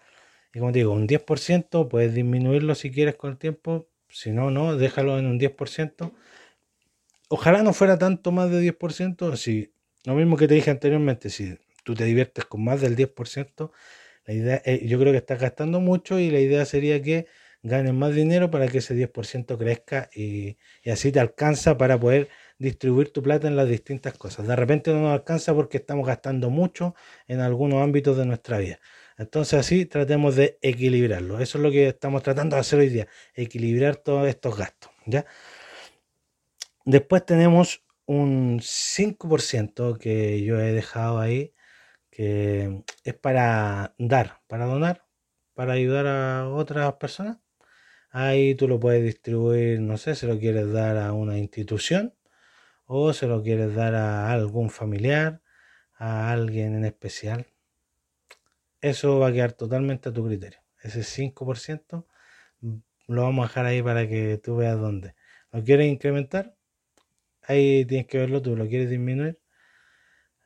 Y 0.52 0.58
como 0.58 0.72
te 0.72 0.80
digo, 0.80 0.92
un 0.92 1.06
10%, 1.06 1.88
puedes 1.88 2.14
disminuirlo 2.14 2.74
si 2.74 2.90
quieres 2.90 3.16
con 3.16 3.30
el 3.30 3.38
tiempo, 3.38 3.88
si 4.08 4.32
no, 4.32 4.50
no, 4.50 4.76
déjalo 4.76 5.18
en 5.18 5.26
un 5.26 5.38
10% 5.38 6.12
ojalá 7.30 7.62
no 7.62 7.72
fuera 7.72 7.96
tanto 7.98 8.32
más 8.32 8.50
de 8.50 8.60
10%, 8.60 9.36
si 9.36 9.72
lo 10.04 10.14
mismo 10.14 10.36
que 10.36 10.48
te 10.48 10.54
dije 10.54 10.70
anteriormente, 10.70 11.30
si 11.30 11.56
tú 11.84 11.94
te 11.94 12.04
diviertes 12.04 12.44
con 12.44 12.62
más 12.64 12.80
del 12.80 12.96
10%, 12.96 13.72
la 14.26 14.34
idea, 14.34 14.62
eh, 14.64 14.86
yo 14.86 14.98
creo 14.98 15.12
que 15.12 15.18
estás 15.18 15.40
gastando 15.40 15.80
mucho 15.80 16.18
y 16.18 16.30
la 16.30 16.40
idea 16.40 16.64
sería 16.64 17.00
que 17.02 17.26
ganes 17.62 17.94
más 17.94 18.14
dinero 18.14 18.50
para 18.50 18.68
que 18.68 18.78
ese 18.78 18.94
10% 18.94 19.58
crezca 19.58 20.10
y, 20.14 20.58
y, 20.82 20.90
así 20.90 21.12
te 21.12 21.20
alcanza 21.20 21.78
para 21.78 21.98
poder 22.00 22.28
distribuir 22.58 23.12
tu 23.12 23.22
plata 23.22 23.48
en 23.48 23.56
las 23.56 23.68
distintas 23.68 24.14
cosas. 24.14 24.46
De 24.48 24.56
repente 24.56 24.92
no 24.92 25.00
nos 25.02 25.12
alcanza 25.12 25.54
porque 25.54 25.76
estamos 25.78 26.06
gastando 26.06 26.50
mucho 26.50 26.94
en 27.28 27.40
algunos 27.40 27.82
ámbitos 27.82 28.16
de 28.16 28.26
nuestra 28.26 28.58
vida. 28.58 28.80
Entonces 29.20 29.60
así 29.60 29.84
tratemos 29.84 30.34
de 30.36 30.58
equilibrarlo. 30.62 31.40
Eso 31.40 31.58
es 31.58 31.62
lo 31.62 31.70
que 31.70 31.88
estamos 31.88 32.22
tratando 32.22 32.56
de 32.56 32.60
hacer 32.60 32.78
hoy 32.78 32.88
día, 32.88 33.06
equilibrar 33.34 33.96
todos 33.96 34.26
estos 34.26 34.56
gastos. 34.56 34.90
¿ya? 35.04 35.26
Después 36.86 37.26
tenemos 37.26 37.84
un 38.06 38.60
5% 38.62 39.98
que 39.98 40.42
yo 40.42 40.58
he 40.58 40.72
dejado 40.72 41.18
ahí, 41.20 41.54
que 42.10 42.82
es 43.04 43.14
para 43.14 43.94
dar, 43.98 44.40
para 44.48 44.64
donar, 44.64 45.06
para 45.54 45.74
ayudar 45.74 46.06
a 46.06 46.48
otras 46.48 46.94
personas. 46.94 47.38
Ahí 48.10 48.54
tú 48.54 48.68
lo 48.68 48.80
puedes 48.80 49.04
distribuir, 49.04 49.80
no 49.80 49.98
sé, 49.98 50.14
si 50.14 50.26
lo 50.26 50.38
quieres 50.38 50.72
dar 50.72 50.96
a 50.96 51.12
una 51.12 51.38
institución 51.38 52.14
o 52.86 53.12
se 53.12 53.26
lo 53.26 53.42
quieres 53.42 53.74
dar 53.74 53.94
a 53.94 54.32
algún 54.32 54.70
familiar, 54.70 55.42
a 55.94 56.32
alguien 56.32 56.74
en 56.74 56.86
especial. 56.86 57.46
Eso 58.80 59.18
va 59.18 59.28
a 59.28 59.32
quedar 59.32 59.52
totalmente 59.52 60.08
a 60.08 60.12
tu 60.12 60.26
criterio. 60.26 60.60
Ese 60.82 61.02
5% 61.02 62.06
lo 63.06 63.22
vamos 63.22 63.44
a 63.44 63.48
dejar 63.48 63.66
ahí 63.66 63.82
para 63.82 64.08
que 64.08 64.38
tú 64.38 64.56
veas 64.56 64.78
dónde. 64.78 65.14
¿Lo 65.52 65.62
quieres 65.64 65.90
incrementar? 65.92 66.56
Ahí 67.42 67.84
tienes 67.84 68.06
que 68.06 68.18
verlo 68.18 68.40
tú, 68.42 68.56
¿lo 68.56 68.68
quieres 68.68 68.90
disminuir? 68.90 69.38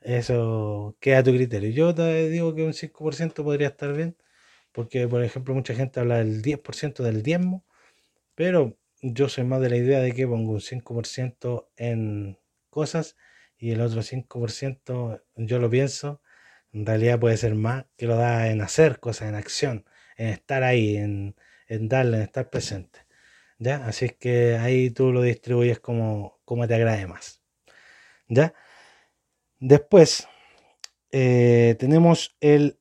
Eso 0.01 0.97
queda 1.01 1.19
a 1.19 1.23
tu 1.23 1.33
criterio. 1.33 1.71
Yo 1.71 1.95
te 1.95 2.29
digo 2.29 2.55
que 2.55 2.63
un 2.63 2.75
5% 2.75 3.45
podría 3.45 3.69
estar 3.69 3.93
bien, 3.95 4.17
porque 4.73 5.09
por 5.09 5.23
ejemplo 5.25 5.55
mucha 5.55 5.75
gente 5.75 6.01
habla 6.01 6.19
del 6.19 6.43
10% 6.43 7.03
del 7.03 7.23
diezmo, 7.23 7.65
pero 8.35 8.77
yo 9.03 9.29
soy 9.29 9.45
más 9.45 9.61
de 9.61 9.71
la 9.71 9.77
idea 9.77 10.01
de 10.01 10.13
que 10.13 10.27
pongo 10.27 10.53
un 10.53 10.61
5% 10.61 11.71
en 11.77 12.39
cosas 12.71 13.17
y 13.59 13.73
el 13.73 13.81
otro 13.81 14.03
5% 14.03 15.23
yo 15.37 15.59
lo 15.59 15.71
pienso, 15.71 16.21
en 16.75 16.87
realidad 16.87 17.21
puede 17.21 17.37
ser 17.37 17.55
más, 17.55 17.87
que 17.97 18.07
lo 18.07 18.17
da 18.17 18.51
en 18.51 18.61
hacer 18.61 19.01
cosas, 19.01 19.29
en 19.29 19.37
acción, 19.37 19.87
en 20.17 20.29
estar 20.29 20.65
ahí, 20.65 20.97
en, 20.97 21.37
en 21.69 21.89
darle, 21.89 22.19
en 22.19 22.25
estar 22.25 22.51
presente. 22.51 23.01
¿Ya? 23.59 23.87
Así 23.87 24.07
es 24.07 24.15
que 24.17 24.57
ahí 24.57 24.91
tú 24.91 25.13
lo 25.13 25.23
distribuyes 25.23 25.81
como, 25.81 26.41
como 26.45 26.67
te 26.69 26.75
agrade 26.75 27.07
más. 27.07 27.43
¿Ya? 28.29 28.55
Después 29.61 30.29
eh, 31.13 31.77
tenemos 31.79 32.37
el 32.41 32.79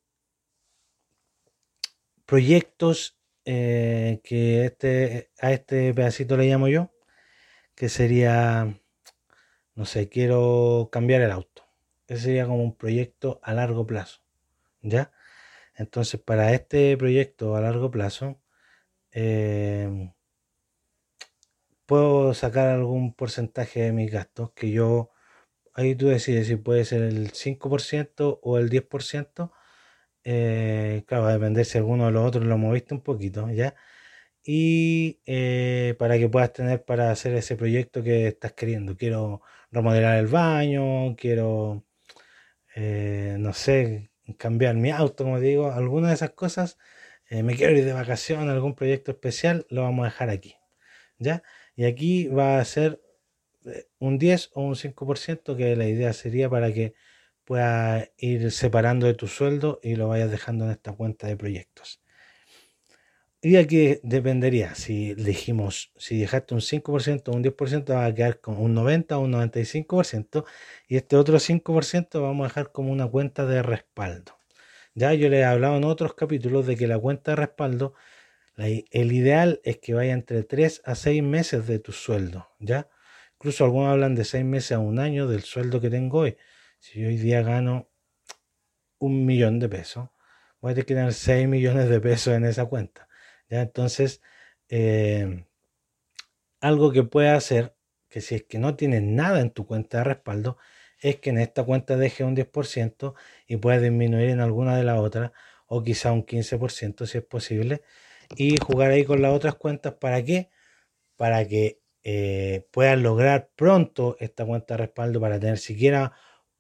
proyectos 2.26 3.18
eh, 3.46 4.22
que 4.24 4.66
este, 4.66 5.32
a 5.40 5.52
este 5.52 5.94
pedacito 5.94 6.38
le 6.38 6.48
llamo 6.48 6.68
yo, 6.68 6.92
que 7.76 7.90
sería, 7.90 8.80
no 9.76 9.86
sé, 9.86 10.10
quiero 10.10 10.90
cambiar 10.92 11.22
el 11.22 11.32
auto. 11.32 11.63
Ese 12.14 12.26
sería 12.26 12.46
como 12.46 12.64
un 12.64 12.76
proyecto 12.76 13.40
a 13.44 13.54
largo 13.54 13.88
plazo. 13.88 14.22
¿Ya? 14.82 15.12
Entonces, 15.76 16.22
para 16.22 16.54
este 16.54 16.96
proyecto 16.98 17.56
a 17.56 17.62
largo 17.62 17.92
plazo, 17.92 18.40
eh, 19.12 20.12
puedo 21.86 22.34
sacar 22.34 22.70
algún 22.70 23.14
porcentaje 23.14 23.82
de 23.84 23.94
mis 23.94 24.12
gastos 24.12 24.52
que 24.54 24.72
yo, 24.72 25.12
ahí 25.76 25.96
tú 25.96 26.08
decides 26.08 26.48
si 26.48 26.56
puede 26.58 26.86
ser 26.86 27.04
el 27.04 27.32
5% 27.34 28.40
o 28.44 28.58
el 28.60 28.70
10%. 28.70 29.54
Eh, 30.24 31.04
claro, 31.08 31.26
va 31.26 31.32
a 31.32 31.34
depender 31.34 31.66
si 31.66 31.78
alguno 31.78 32.06
de 32.08 32.12
los 32.14 32.26
otros 32.28 32.46
lo 32.46 32.58
moviste 32.58 32.94
un 32.96 33.02
poquito, 33.02 33.50
¿ya? 33.52 33.76
Y 34.46 35.22
eh, 35.26 35.96
para 36.00 36.18
que 36.20 36.30
puedas 36.30 36.54
tener 36.54 36.86
para 36.86 37.12
hacer 37.12 37.36
ese 37.36 37.56
proyecto 37.58 38.04
que 38.04 38.28
estás 38.28 38.54
queriendo. 38.54 38.98
Quiero 38.98 39.42
remodelar 39.72 40.18
el 40.20 40.28
baño, 40.28 41.16
quiero, 41.18 41.86
eh, 42.76 43.38
no 43.40 43.54
sé, 43.54 44.12
cambiar 44.38 44.76
mi 44.76 44.92
auto, 44.92 45.24
como 45.26 45.40
digo, 45.40 45.72
alguna 45.72 46.10
de 46.10 46.16
esas 46.16 46.32
cosas. 46.32 46.78
me 47.30 47.56
quiero 47.56 47.78
ir 47.78 47.86
de 47.86 47.94
vacación, 47.94 48.50
algún 48.50 48.76
proyecto 48.76 49.12
especial, 49.12 49.66
lo 49.70 49.84
vamos 49.84 50.04
a 50.04 50.10
dejar 50.10 50.30
aquí, 50.30 50.56
¿ya? 51.20 51.44
Y 51.76 51.86
aquí 51.86 52.28
va 52.28 52.60
a 52.60 52.66
ser 52.66 53.02
un 54.00 54.18
10 54.18 54.52
o 54.54 54.62
un 54.62 54.76
5%, 54.76 55.56
que 55.58 55.76
la 55.76 55.88
idea 55.88 56.14
sería 56.14 56.50
para 56.50 56.74
que 56.74 56.94
puedas 57.46 58.12
ir 58.18 58.52
separando 58.52 59.08
de 59.08 59.14
tu 59.14 59.28
sueldo 59.28 59.80
y 59.84 59.96
lo 59.96 60.08
vayas 60.08 60.32
dejando 60.32 60.66
en 60.66 60.72
esta 60.72 60.94
cuenta 60.94 61.28
de 61.28 61.38
proyectos. 61.38 62.03
Y 63.46 63.58
aquí 63.58 64.00
dependería, 64.04 64.74
si 64.74 65.16
dijimos, 65.16 65.92
si 65.98 66.18
dejaste 66.18 66.54
un 66.54 66.62
5% 66.62 67.28
o 67.28 67.36
un 67.36 67.44
10%, 67.44 67.94
va 67.94 68.06
a 68.06 68.16
quedar 68.16 68.40
con 68.40 68.56
un 68.58 68.74
90 68.74 69.18
o 69.18 69.20
un 69.20 69.34
95%, 69.34 70.46
y 70.88 70.96
este 70.96 71.18
otro 71.18 71.38
5% 71.38 72.22
vamos 72.22 72.46
a 72.46 72.48
dejar 72.48 72.72
como 72.72 72.94
una 72.94 73.06
cuenta 73.06 73.46
de 73.46 73.62
respaldo. 73.62 74.40
Ya 74.96 75.14
yo 75.14 75.28
les 75.28 75.42
he 75.42 75.44
hablado 75.44 75.76
en 75.76 75.84
otros 75.84 76.14
capítulos 76.14 76.66
de 76.66 76.78
que 76.78 76.88
la 76.88 76.98
cuenta 76.98 77.32
de 77.32 77.36
respaldo, 77.36 77.96
el 78.56 79.12
ideal 79.12 79.60
es 79.66 79.78
que 79.80 79.94
vaya 79.94 80.14
entre 80.14 80.44
3 80.44 80.82
a 80.86 80.96
6 80.96 81.22
meses 81.22 81.68
de 81.68 81.80
tu 81.80 81.92
sueldo, 81.92 82.48
¿ya? 82.60 82.88
Incluso 83.34 83.66
algunos 83.66 83.90
hablan 83.92 84.16
de 84.16 84.24
6 84.24 84.46
meses 84.46 84.72
a 84.72 84.80
un 84.80 85.00
año 85.00 85.28
del 85.28 85.42
sueldo 85.42 85.82
que 85.82 85.90
tengo 85.90 86.20
hoy. 86.20 86.38
Si 86.80 87.02
yo 87.02 87.10
hoy 87.10 87.18
día 87.18 87.42
gano 87.42 87.90
un 89.00 89.26
millón 89.26 89.60
de 89.60 89.68
pesos, 89.68 90.08
voy 90.62 90.72
a 90.72 90.76
tener 90.76 90.86
que 90.86 90.96
tener 90.96 91.14
6 91.14 91.46
millones 91.50 91.90
de 91.90 92.00
pesos 92.00 92.36
en 92.36 92.46
esa 92.46 92.68
cuenta. 92.68 93.10
Entonces, 93.62 94.22
eh, 94.70 95.46
algo 96.62 96.92
que 96.92 97.04
puede 97.04 97.30
hacer, 97.30 97.76
que 98.10 98.22
si 98.22 98.36
es 98.36 98.44
que 98.44 98.60
no 98.60 98.76
tienes 98.76 99.02
nada 99.04 99.42
en 99.42 99.52
tu 99.52 99.66
cuenta 99.66 100.00
de 100.00 100.04
respaldo, 100.06 100.58
es 101.00 101.18
que 101.18 101.32
en 101.32 101.40
esta 101.40 101.64
cuenta 101.64 101.98
deje 101.98 102.24
un 102.24 102.36
10% 102.36 103.16
y 103.48 103.58
puedas 103.58 103.82
disminuir 103.82 104.30
en 104.30 104.40
alguna 104.40 104.78
de 104.78 104.84
las 104.84 105.00
otras, 105.00 105.32
o 105.68 105.84
quizá 105.84 106.12
un 106.12 106.24
15% 106.24 107.06
si 107.06 107.18
es 107.18 107.24
posible, 107.26 107.82
y 108.38 108.58
jugar 108.58 108.92
ahí 108.92 109.04
con 109.06 109.22
las 109.22 109.34
otras 109.34 109.56
cuentas. 109.56 109.96
¿Para 109.96 110.24
qué? 110.24 110.50
Para 111.18 111.48
que 111.48 111.82
eh, 112.04 112.68
puedas 112.72 112.98
lograr 113.00 113.50
pronto 113.56 114.18
esta 114.20 114.46
cuenta 114.46 114.76
de 114.76 114.80
respaldo 114.86 115.22
para 115.22 115.40
tener 115.40 115.58
siquiera 115.58 116.14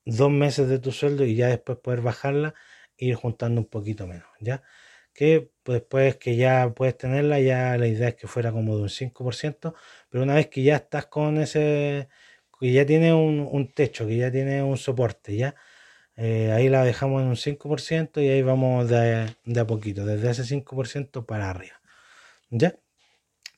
dos 0.06 0.32
meses 0.32 0.68
de 0.70 0.80
tu 0.80 0.92
sueldo 0.92 1.26
y 1.26 1.36
ya 1.36 1.48
después 1.48 1.78
poder 1.80 2.02
bajarla 2.02 2.54
e 2.98 3.06
ir 3.08 3.16
juntando 3.16 3.62
un 3.62 3.68
poquito 3.68 4.08
menos, 4.08 4.28
¿ya? 4.40 4.64
Que 5.14 5.52
después 5.66 6.18
que 6.18 6.36
ya 6.36 6.74
puedes 6.76 6.98
tenerla, 6.98 7.40
ya 7.40 7.78
la 7.78 7.88
idea 7.88 8.10
es 8.10 8.16
que 8.16 8.28
fuera 8.28 8.52
como 8.52 8.76
de 8.78 8.84
un 8.84 8.90
5%, 8.90 9.76
pero 10.10 10.24
una 10.24 10.36
vez 10.36 10.48
que 10.48 10.64
ya 10.64 10.76
estás 10.78 11.06
con 11.08 11.38
ese, 11.40 12.10
que 12.60 12.72
ya 12.74 12.86
tiene 12.86 13.14
un, 13.14 13.72
techo, 13.74 14.08
que 14.08 14.18
ya 14.18 14.32
tiene 14.32 14.64
un 14.64 14.78
soporte, 14.78 15.36
¿ya? 15.36 15.56
Eh, 16.16 16.52
ahí 16.52 16.70
la 16.70 16.84
dejamos 16.84 17.22
en 17.24 17.30
un 17.30 17.38
5% 17.38 18.22
y 18.22 18.30
ahí 18.30 18.42
vamos 18.44 18.90
de, 18.90 19.36
de 19.46 19.60
a 19.60 19.68
poquito, 19.68 20.06
desde 20.06 20.32
ese 20.32 20.44
5% 20.46 21.26
para 21.26 21.50
arriba, 21.50 21.82
¿ya? 22.50 22.76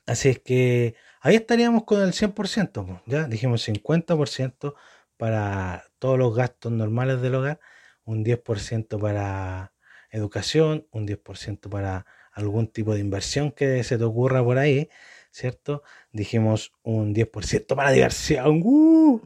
Así 0.06 0.28
es 0.30 0.38
que 0.40 0.94
ahí 1.20 1.36
estaríamos 1.36 1.84
con 1.84 2.02
el 2.02 2.12
100%, 2.12 3.02
¿ya? 3.06 3.24
Dijimos 3.28 3.62
50% 3.68 4.74
para 5.16 5.84
todos 5.98 6.18
los 6.18 6.34
gastos 6.34 6.72
normales 6.72 7.20
del 7.20 7.34
hogar, 7.36 7.60
un 8.04 8.24
10% 8.24 8.98
para 9.00 9.72
educación, 10.16 10.86
un 10.90 11.06
10% 11.06 11.68
para 11.68 12.06
algún 12.32 12.68
tipo 12.68 12.94
de 12.94 13.00
inversión 13.00 13.52
que 13.52 13.82
se 13.84 13.98
te 13.98 14.04
ocurra 14.04 14.44
por 14.44 14.58
ahí, 14.58 14.90
¿cierto? 15.30 15.82
Dijimos 16.12 16.72
un 16.82 17.14
10% 17.14 17.74
para 17.76 17.92
diversión, 17.92 18.62
¡uh! 18.64 19.20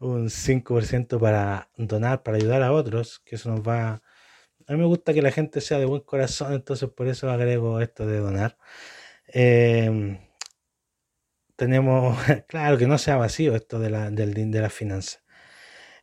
un 0.00 0.30
5% 0.30 1.18
para 1.18 1.70
donar, 1.76 2.22
para 2.22 2.36
ayudar 2.36 2.62
a 2.62 2.72
otros, 2.72 3.20
que 3.24 3.36
eso 3.36 3.50
nos 3.50 3.60
va... 3.66 4.02
A 4.66 4.72
mí 4.72 4.78
me 4.78 4.86
gusta 4.86 5.12
que 5.14 5.22
la 5.22 5.32
gente 5.32 5.60
sea 5.60 5.78
de 5.78 5.86
buen 5.86 6.02
corazón, 6.02 6.52
entonces 6.54 6.88
por 6.90 7.08
eso 7.08 7.30
agrego 7.30 7.80
esto 7.80 8.06
de 8.06 8.18
donar. 8.18 8.56
Em, 9.28 10.18
tenemos, 11.56 12.18
claro, 12.48 12.78
que 12.78 12.86
no 12.86 12.98
sea 12.98 13.16
vacío 13.16 13.54
esto 13.56 13.78
de 13.78 13.90
la, 13.90 14.10
del, 14.10 14.34
de 14.50 14.60
la 14.60 14.70
finanza. 14.70 15.22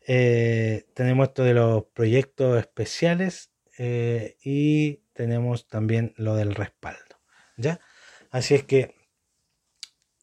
Eh, 0.08 0.88
tenemos 0.96 1.28
esto 1.30 1.44
de 1.44 1.54
los 1.54 1.86
proyectos 1.94 2.60
especiales 2.60 3.49
eh, 3.80 4.38
y 4.44 4.98
tenemos 5.14 5.68
también 5.68 6.14
lo 6.18 6.36
del 6.36 6.54
respaldo. 6.54 7.20
¿Ya? 7.58 7.80
Así 8.30 8.54
es 8.54 8.64
que 8.64 8.96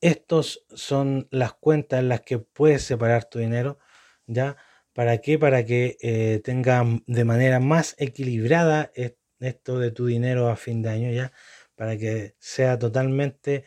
estos 0.01 0.65
son 0.75 1.27
las 1.31 1.55
cuentas 1.55 1.99
en 2.01 2.09
las 2.09 2.21
que 2.21 2.39
puedes 2.39 2.83
separar 2.85 3.25
tu 3.25 3.41
dinero. 3.41 3.79
¿Ya? 4.27 4.57
¿Para 4.93 5.19
qué? 5.19 5.39
Para 5.39 5.65
que 5.65 5.97
eh, 6.01 6.41
tengas 6.45 6.87
de 7.07 7.25
manera 7.25 7.59
más 7.59 7.97
equilibrada 7.99 8.93
esto 9.41 9.79
de 9.79 9.91
tu 9.91 10.07
dinero 10.07 10.49
a 10.49 10.57
fin 10.57 10.83
de 10.83 10.91
año, 10.91 11.11
¿ya? 11.11 11.33
Para 11.75 11.99
que 11.99 12.37
sea 12.39 12.79
totalmente 12.79 13.65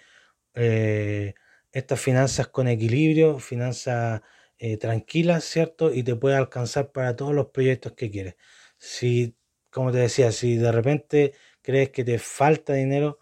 estas 1.72 2.00
finanzas 2.02 2.48
con 2.48 2.68
equilibrio, 2.68 3.40
finanzas 3.40 4.22
eh, 4.58 4.78
tranquila, 4.78 5.40
¿cierto? 5.42 5.94
Y 5.94 6.04
te 6.04 6.16
puede 6.16 6.36
alcanzar 6.36 6.92
para 6.92 7.16
todos 7.16 7.34
los 7.34 7.48
proyectos 7.48 7.94
que 7.94 8.12
quieres. 8.12 8.36
Si, 8.78 9.38
como 9.72 9.92
te 9.92 10.00
decía, 10.00 10.32
si 10.32 10.58
de 10.58 10.72
repente 10.72 11.34
crees 11.62 11.90
que 11.90 12.04
te 12.04 12.20
falta 12.20 12.74
dinero 12.74 13.20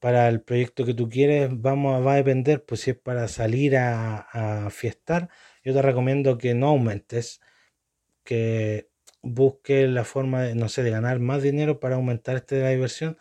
para 0.00 0.28
el 0.28 0.42
proyecto 0.42 0.84
que 0.84 0.94
tú 0.94 1.08
quieres, 1.08 1.50
vamos, 1.52 2.06
va 2.06 2.14
a 2.14 2.16
depender, 2.16 2.64
pues 2.64 2.82
si 2.82 2.90
es 2.92 2.96
para 2.98 3.28
salir 3.28 3.76
a, 3.76 4.18
a 4.66 4.70
fiestar, 4.70 5.28
yo 5.64 5.74
te 5.74 5.82
recomiendo 5.82 6.38
que 6.38 6.54
no 6.54 6.68
aumentes, 6.68 7.40
que 8.24 8.88
busques 9.22 9.88
la 9.88 10.04
forma 10.04 10.42
de, 10.42 10.54
no 10.54 10.68
sé, 10.68 10.82
de 10.82 10.90
ganar 10.90 11.18
más 11.20 11.42
dinero 11.42 11.80
para 11.80 11.96
aumentar 11.96 12.36
este 12.36 12.56
de 12.56 12.62
la 12.62 12.70
diversión, 12.70 13.18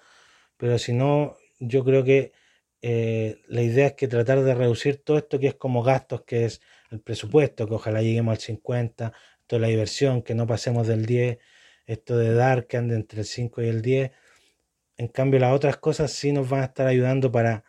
pero 0.57 0.77
si 0.79 0.93
no, 0.93 1.37
yo 1.59 1.83
creo 1.85 2.03
que 2.03 2.33
eh, 2.81 3.41
la 3.47 3.61
idea 3.61 3.87
es 3.87 3.93
que 3.93 4.07
tratar 4.07 4.43
de 4.43 4.55
reducir 4.55 5.03
todo 5.03 5.17
esto 5.17 5.39
que 5.39 5.47
es 5.47 5.55
como 5.55 5.83
gastos, 5.83 6.23
que 6.23 6.45
es 6.45 6.61
el 6.91 7.01
presupuesto, 7.01 7.67
que 7.67 7.75
ojalá 7.75 8.01
lleguemos 8.01 8.33
al 8.33 8.39
50, 8.39 9.13
toda 9.47 9.61
la 9.61 9.67
diversión, 9.67 10.21
que 10.21 10.35
no 10.35 10.47
pasemos 10.47 10.87
del 10.87 11.05
10, 11.05 11.39
esto 11.89 12.17
de 12.17 12.33
dar 12.33 12.67
que 12.67 12.77
ande 12.77 12.95
entre 12.95 13.21
el 13.21 13.25
5 13.25 13.61
y 13.63 13.67
el 13.67 13.81
10. 13.81 14.11
En 14.97 15.07
cambio, 15.07 15.39
las 15.39 15.53
otras 15.55 15.77
cosas 15.77 16.11
sí 16.11 16.31
nos 16.31 16.49
van 16.49 16.61
a 16.61 16.65
estar 16.65 16.87
ayudando 16.87 17.31
para, 17.31 17.63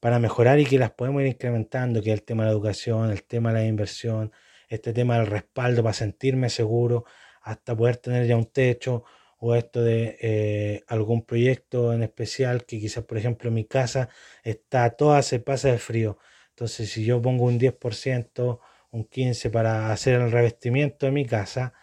para 0.00 0.18
mejorar 0.18 0.58
y 0.60 0.66
que 0.66 0.78
las 0.78 0.92
podemos 0.92 1.22
ir 1.22 1.28
incrementando, 1.28 2.02
que 2.02 2.10
es 2.12 2.20
el 2.20 2.24
tema 2.24 2.44
de 2.44 2.48
la 2.48 2.52
educación, 2.52 3.10
el 3.10 3.24
tema 3.24 3.52
de 3.52 3.60
la 3.60 3.66
inversión, 3.66 4.32
este 4.68 4.92
tema 4.94 5.18
del 5.18 5.26
respaldo 5.26 5.82
para 5.82 5.92
sentirme 5.92 6.50
seguro, 6.50 7.04
hasta 7.42 7.76
poder 7.76 7.98
tener 7.98 8.26
ya 8.26 8.36
un 8.36 8.46
techo 8.46 9.04
o 9.38 9.54
esto 9.54 9.82
de 9.82 10.18
eh, 10.20 10.84
algún 10.88 11.24
proyecto 11.24 11.92
en 11.92 12.02
especial 12.02 12.64
que 12.64 12.80
quizás, 12.80 13.04
por 13.04 13.18
ejemplo, 13.18 13.50
mi 13.50 13.64
casa 13.66 14.08
está 14.44 14.90
toda 14.90 15.22
se 15.22 15.40
pasa 15.40 15.68
de 15.70 15.78
frío. 15.78 16.18
Entonces, 16.50 16.90
si 16.90 17.04
yo 17.04 17.20
pongo 17.22 17.44
un 17.44 17.58
10%, 17.58 18.60
un 18.92 19.04
15% 19.08 19.50
para 19.52 19.92
hacer 19.92 20.14
el 20.20 20.32
revestimiento 20.32 21.06
de 21.06 21.12
mi 21.12 21.26
casa, 21.26 21.74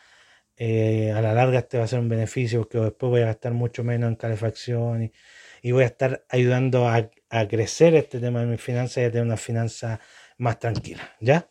eh, 0.57 1.11
a 1.11 1.21
la 1.21 1.33
larga 1.33 1.59
este 1.59 1.77
va 1.77 1.83
a 1.85 1.87
ser 1.87 1.99
un 1.99 2.09
beneficio 2.09 2.59
porque 2.61 2.79
después 2.79 3.09
voy 3.09 3.21
a 3.21 3.25
gastar 3.25 3.53
mucho 3.53 3.83
menos 3.83 4.09
en 4.09 4.15
calefacción 4.15 5.11
y, 5.63 5.71
voy 5.71 5.83
a 5.83 5.87
estar 5.87 6.25
ayudando 6.29 6.87
a, 6.87 7.09
crecer 7.49 7.95
este 7.95 8.19
tema 8.19 8.41
de 8.41 8.45
mi 8.47 8.57
finanzas 8.57 8.97
y 8.97 9.01
a 9.05 9.11
tener 9.11 9.25
una 9.25 9.37
finanza 9.37 9.99
más 10.37 10.59
tranquila, 10.59 11.15
¿ya? 11.19 11.49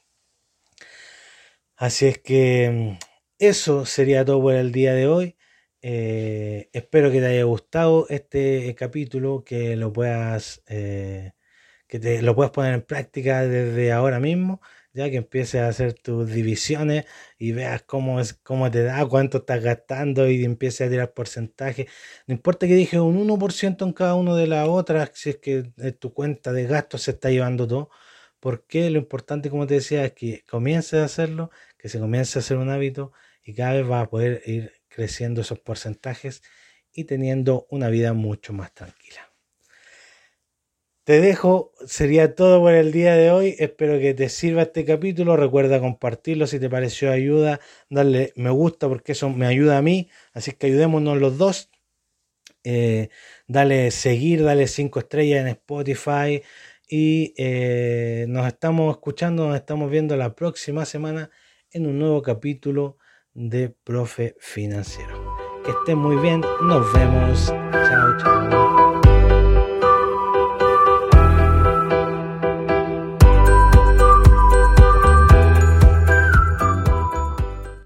Así 1.76 2.06
es 2.06 2.18
que 2.18 2.70
mm, 2.70 2.98
eso 3.38 3.84
sería 3.86 4.24
todo 4.24 4.40
por 4.40 4.54
el 4.54 4.72
día 4.72 4.94
de 4.94 5.06
hoy. 5.08 5.36
Eh, 5.82 6.70
espero 6.72 7.10
que 7.12 7.20
te 7.20 7.26
haya 7.26 7.44
gustado 7.44 8.06
este 8.08 8.74
capítulo, 8.74 9.44
que 9.44 9.76
lo 9.76 9.92
puedas, 9.92 10.62
eh, 10.68 11.32
que 11.88 11.98
te 12.00 12.22
lo 12.22 12.34
puedas 12.34 12.52
poner 12.52 12.74
en 12.74 12.82
práctica 12.82 13.46
desde 13.46 13.92
ahora 13.92 14.20
mismo, 14.20 14.60
ya 14.94 15.10
que 15.10 15.16
empieces 15.16 15.60
a 15.60 15.68
hacer 15.68 15.92
tus 15.94 16.30
divisiones 16.30 17.04
y 17.38 17.52
veas 17.52 17.82
cómo 17.82 18.20
es, 18.20 18.34
cómo 18.34 18.70
te 18.70 18.84
da, 18.84 19.04
cuánto 19.06 19.38
estás 19.38 19.62
gastando 19.62 20.30
y 20.30 20.44
empieces 20.44 20.86
a 20.86 20.90
tirar 20.90 21.12
porcentaje. 21.12 21.88
No 22.26 22.34
importa 22.34 22.66
que 22.66 22.74
dije 22.74 23.00
un 23.00 23.18
1% 23.18 23.84
en 23.84 23.92
cada 23.92 24.14
una 24.14 24.34
de 24.36 24.46
las 24.46 24.68
otras, 24.68 25.10
si 25.14 25.30
es 25.30 25.38
que 25.38 25.64
tu 25.98 26.14
cuenta 26.14 26.52
de 26.52 26.64
gastos 26.66 27.02
se 27.02 27.12
está 27.12 27.30
llevando 27.30 27.66
todo. 27.68 27.90
Porque 28.40 28.90
lo 28.90 28.98
importante, 28.98 29.50
como 29.50 29.66
te 29.66 29.74
decía, 29.74 30.04
es 30.04 30.12
que 30.12 30.44
comiences 30.48 31.00
a 31.00 31.04
hacerlo, 31.04 31.50
que 31.78 31.88
se 31.88 31.98
comience 31.98 32.38
a 32.38 32.40
hacer 32.40 32.58
un 32.58 32.70
hábito 32.70 33.12
y 33.42 33.54
cada 33.54 33.72
vez 33.74 33.86
vas 33.86 34.04
a 34.04 34.10
poder 34.10 34.42
ir 34.46 34.72
creciendo 34.88 35.40
esos 35.40 35.58
porcentajes 35.60 36.42
y 36.92 37.04
teniendo 37.04 37.66
una 37.70 37.88
vida 37.88 38.12
mucho 38.12 38.52
más 38.52 38.72
tranquila. 38.74 39.33
Te 41.04 41.20
dejo, 41.20 41.72
sería 41.86 42.34
todo 42.34 42.60
por 42.60 42.72
el 42.72 42.90
día 42.90 43.14
de 43.14 43.30
hoy. 43.30 43.54
Espero 43.58 43.98
que 43.98 44.14
te 44.14 44.30
sirva 44.30 44.62
este 44.62 44.84
capítulo. 44.86 45.36
Recuerda 45.36 45.78
compartirlo 45.78 46.46
si 46.46 46.58
te 46.58 46.70
pareció 46.70 47.12
ayuda, 47.12 47.60
darle 47.90 48.32
me 48.36 48.50
gusta 48.50 48.88
porque 48.88 49.12
eso 49.12 49.28
me 49.28 49.46
ayuda 49.46 49.76
a 49.76 49.82
mí. 49.82 50.08
Así 50.32 50.52
que 50.52 50.68
ayudémonos 50.68 51.18
los 51.18 51.36
dos. 51.36 51.70
Eh, 52.64 53.10
dale 53.46 53.90
seguir, 53.90 54.42
dale 54.42 54.66
cinco 54.66 54.98
estrellas 54.98 55.42
en 55.42 55.48
Spotify. 55.48 56.42
Y 56.88 57.34
eh, 57.36 58.24
nos 58.28 58.46
estamos 58.46 58.94
escuchando, 58.94 59.46
nos 59.46 59.56
estamos 59.56 59.90
viendo 59.90 60.16
la 60.16 60.34
próxima 60.34 60.86
semana 60.86 61.30
en 61.70 61.86
un 61.86 61.98
nuevo 61.98 62.22
capítulo 62.22 62.96
de 63.34 63.68
Profe 63.68 64.36
Financiero. 64.38 65.36
Que 65.64 65.70
estén 65.72 65.98
muy 65.98 66.16
bien, 66.16 66.40
nos 66.62 66.90
vemos. 66.94 67.46
Chao, 67.72 68.18
chao. 68.22 68.83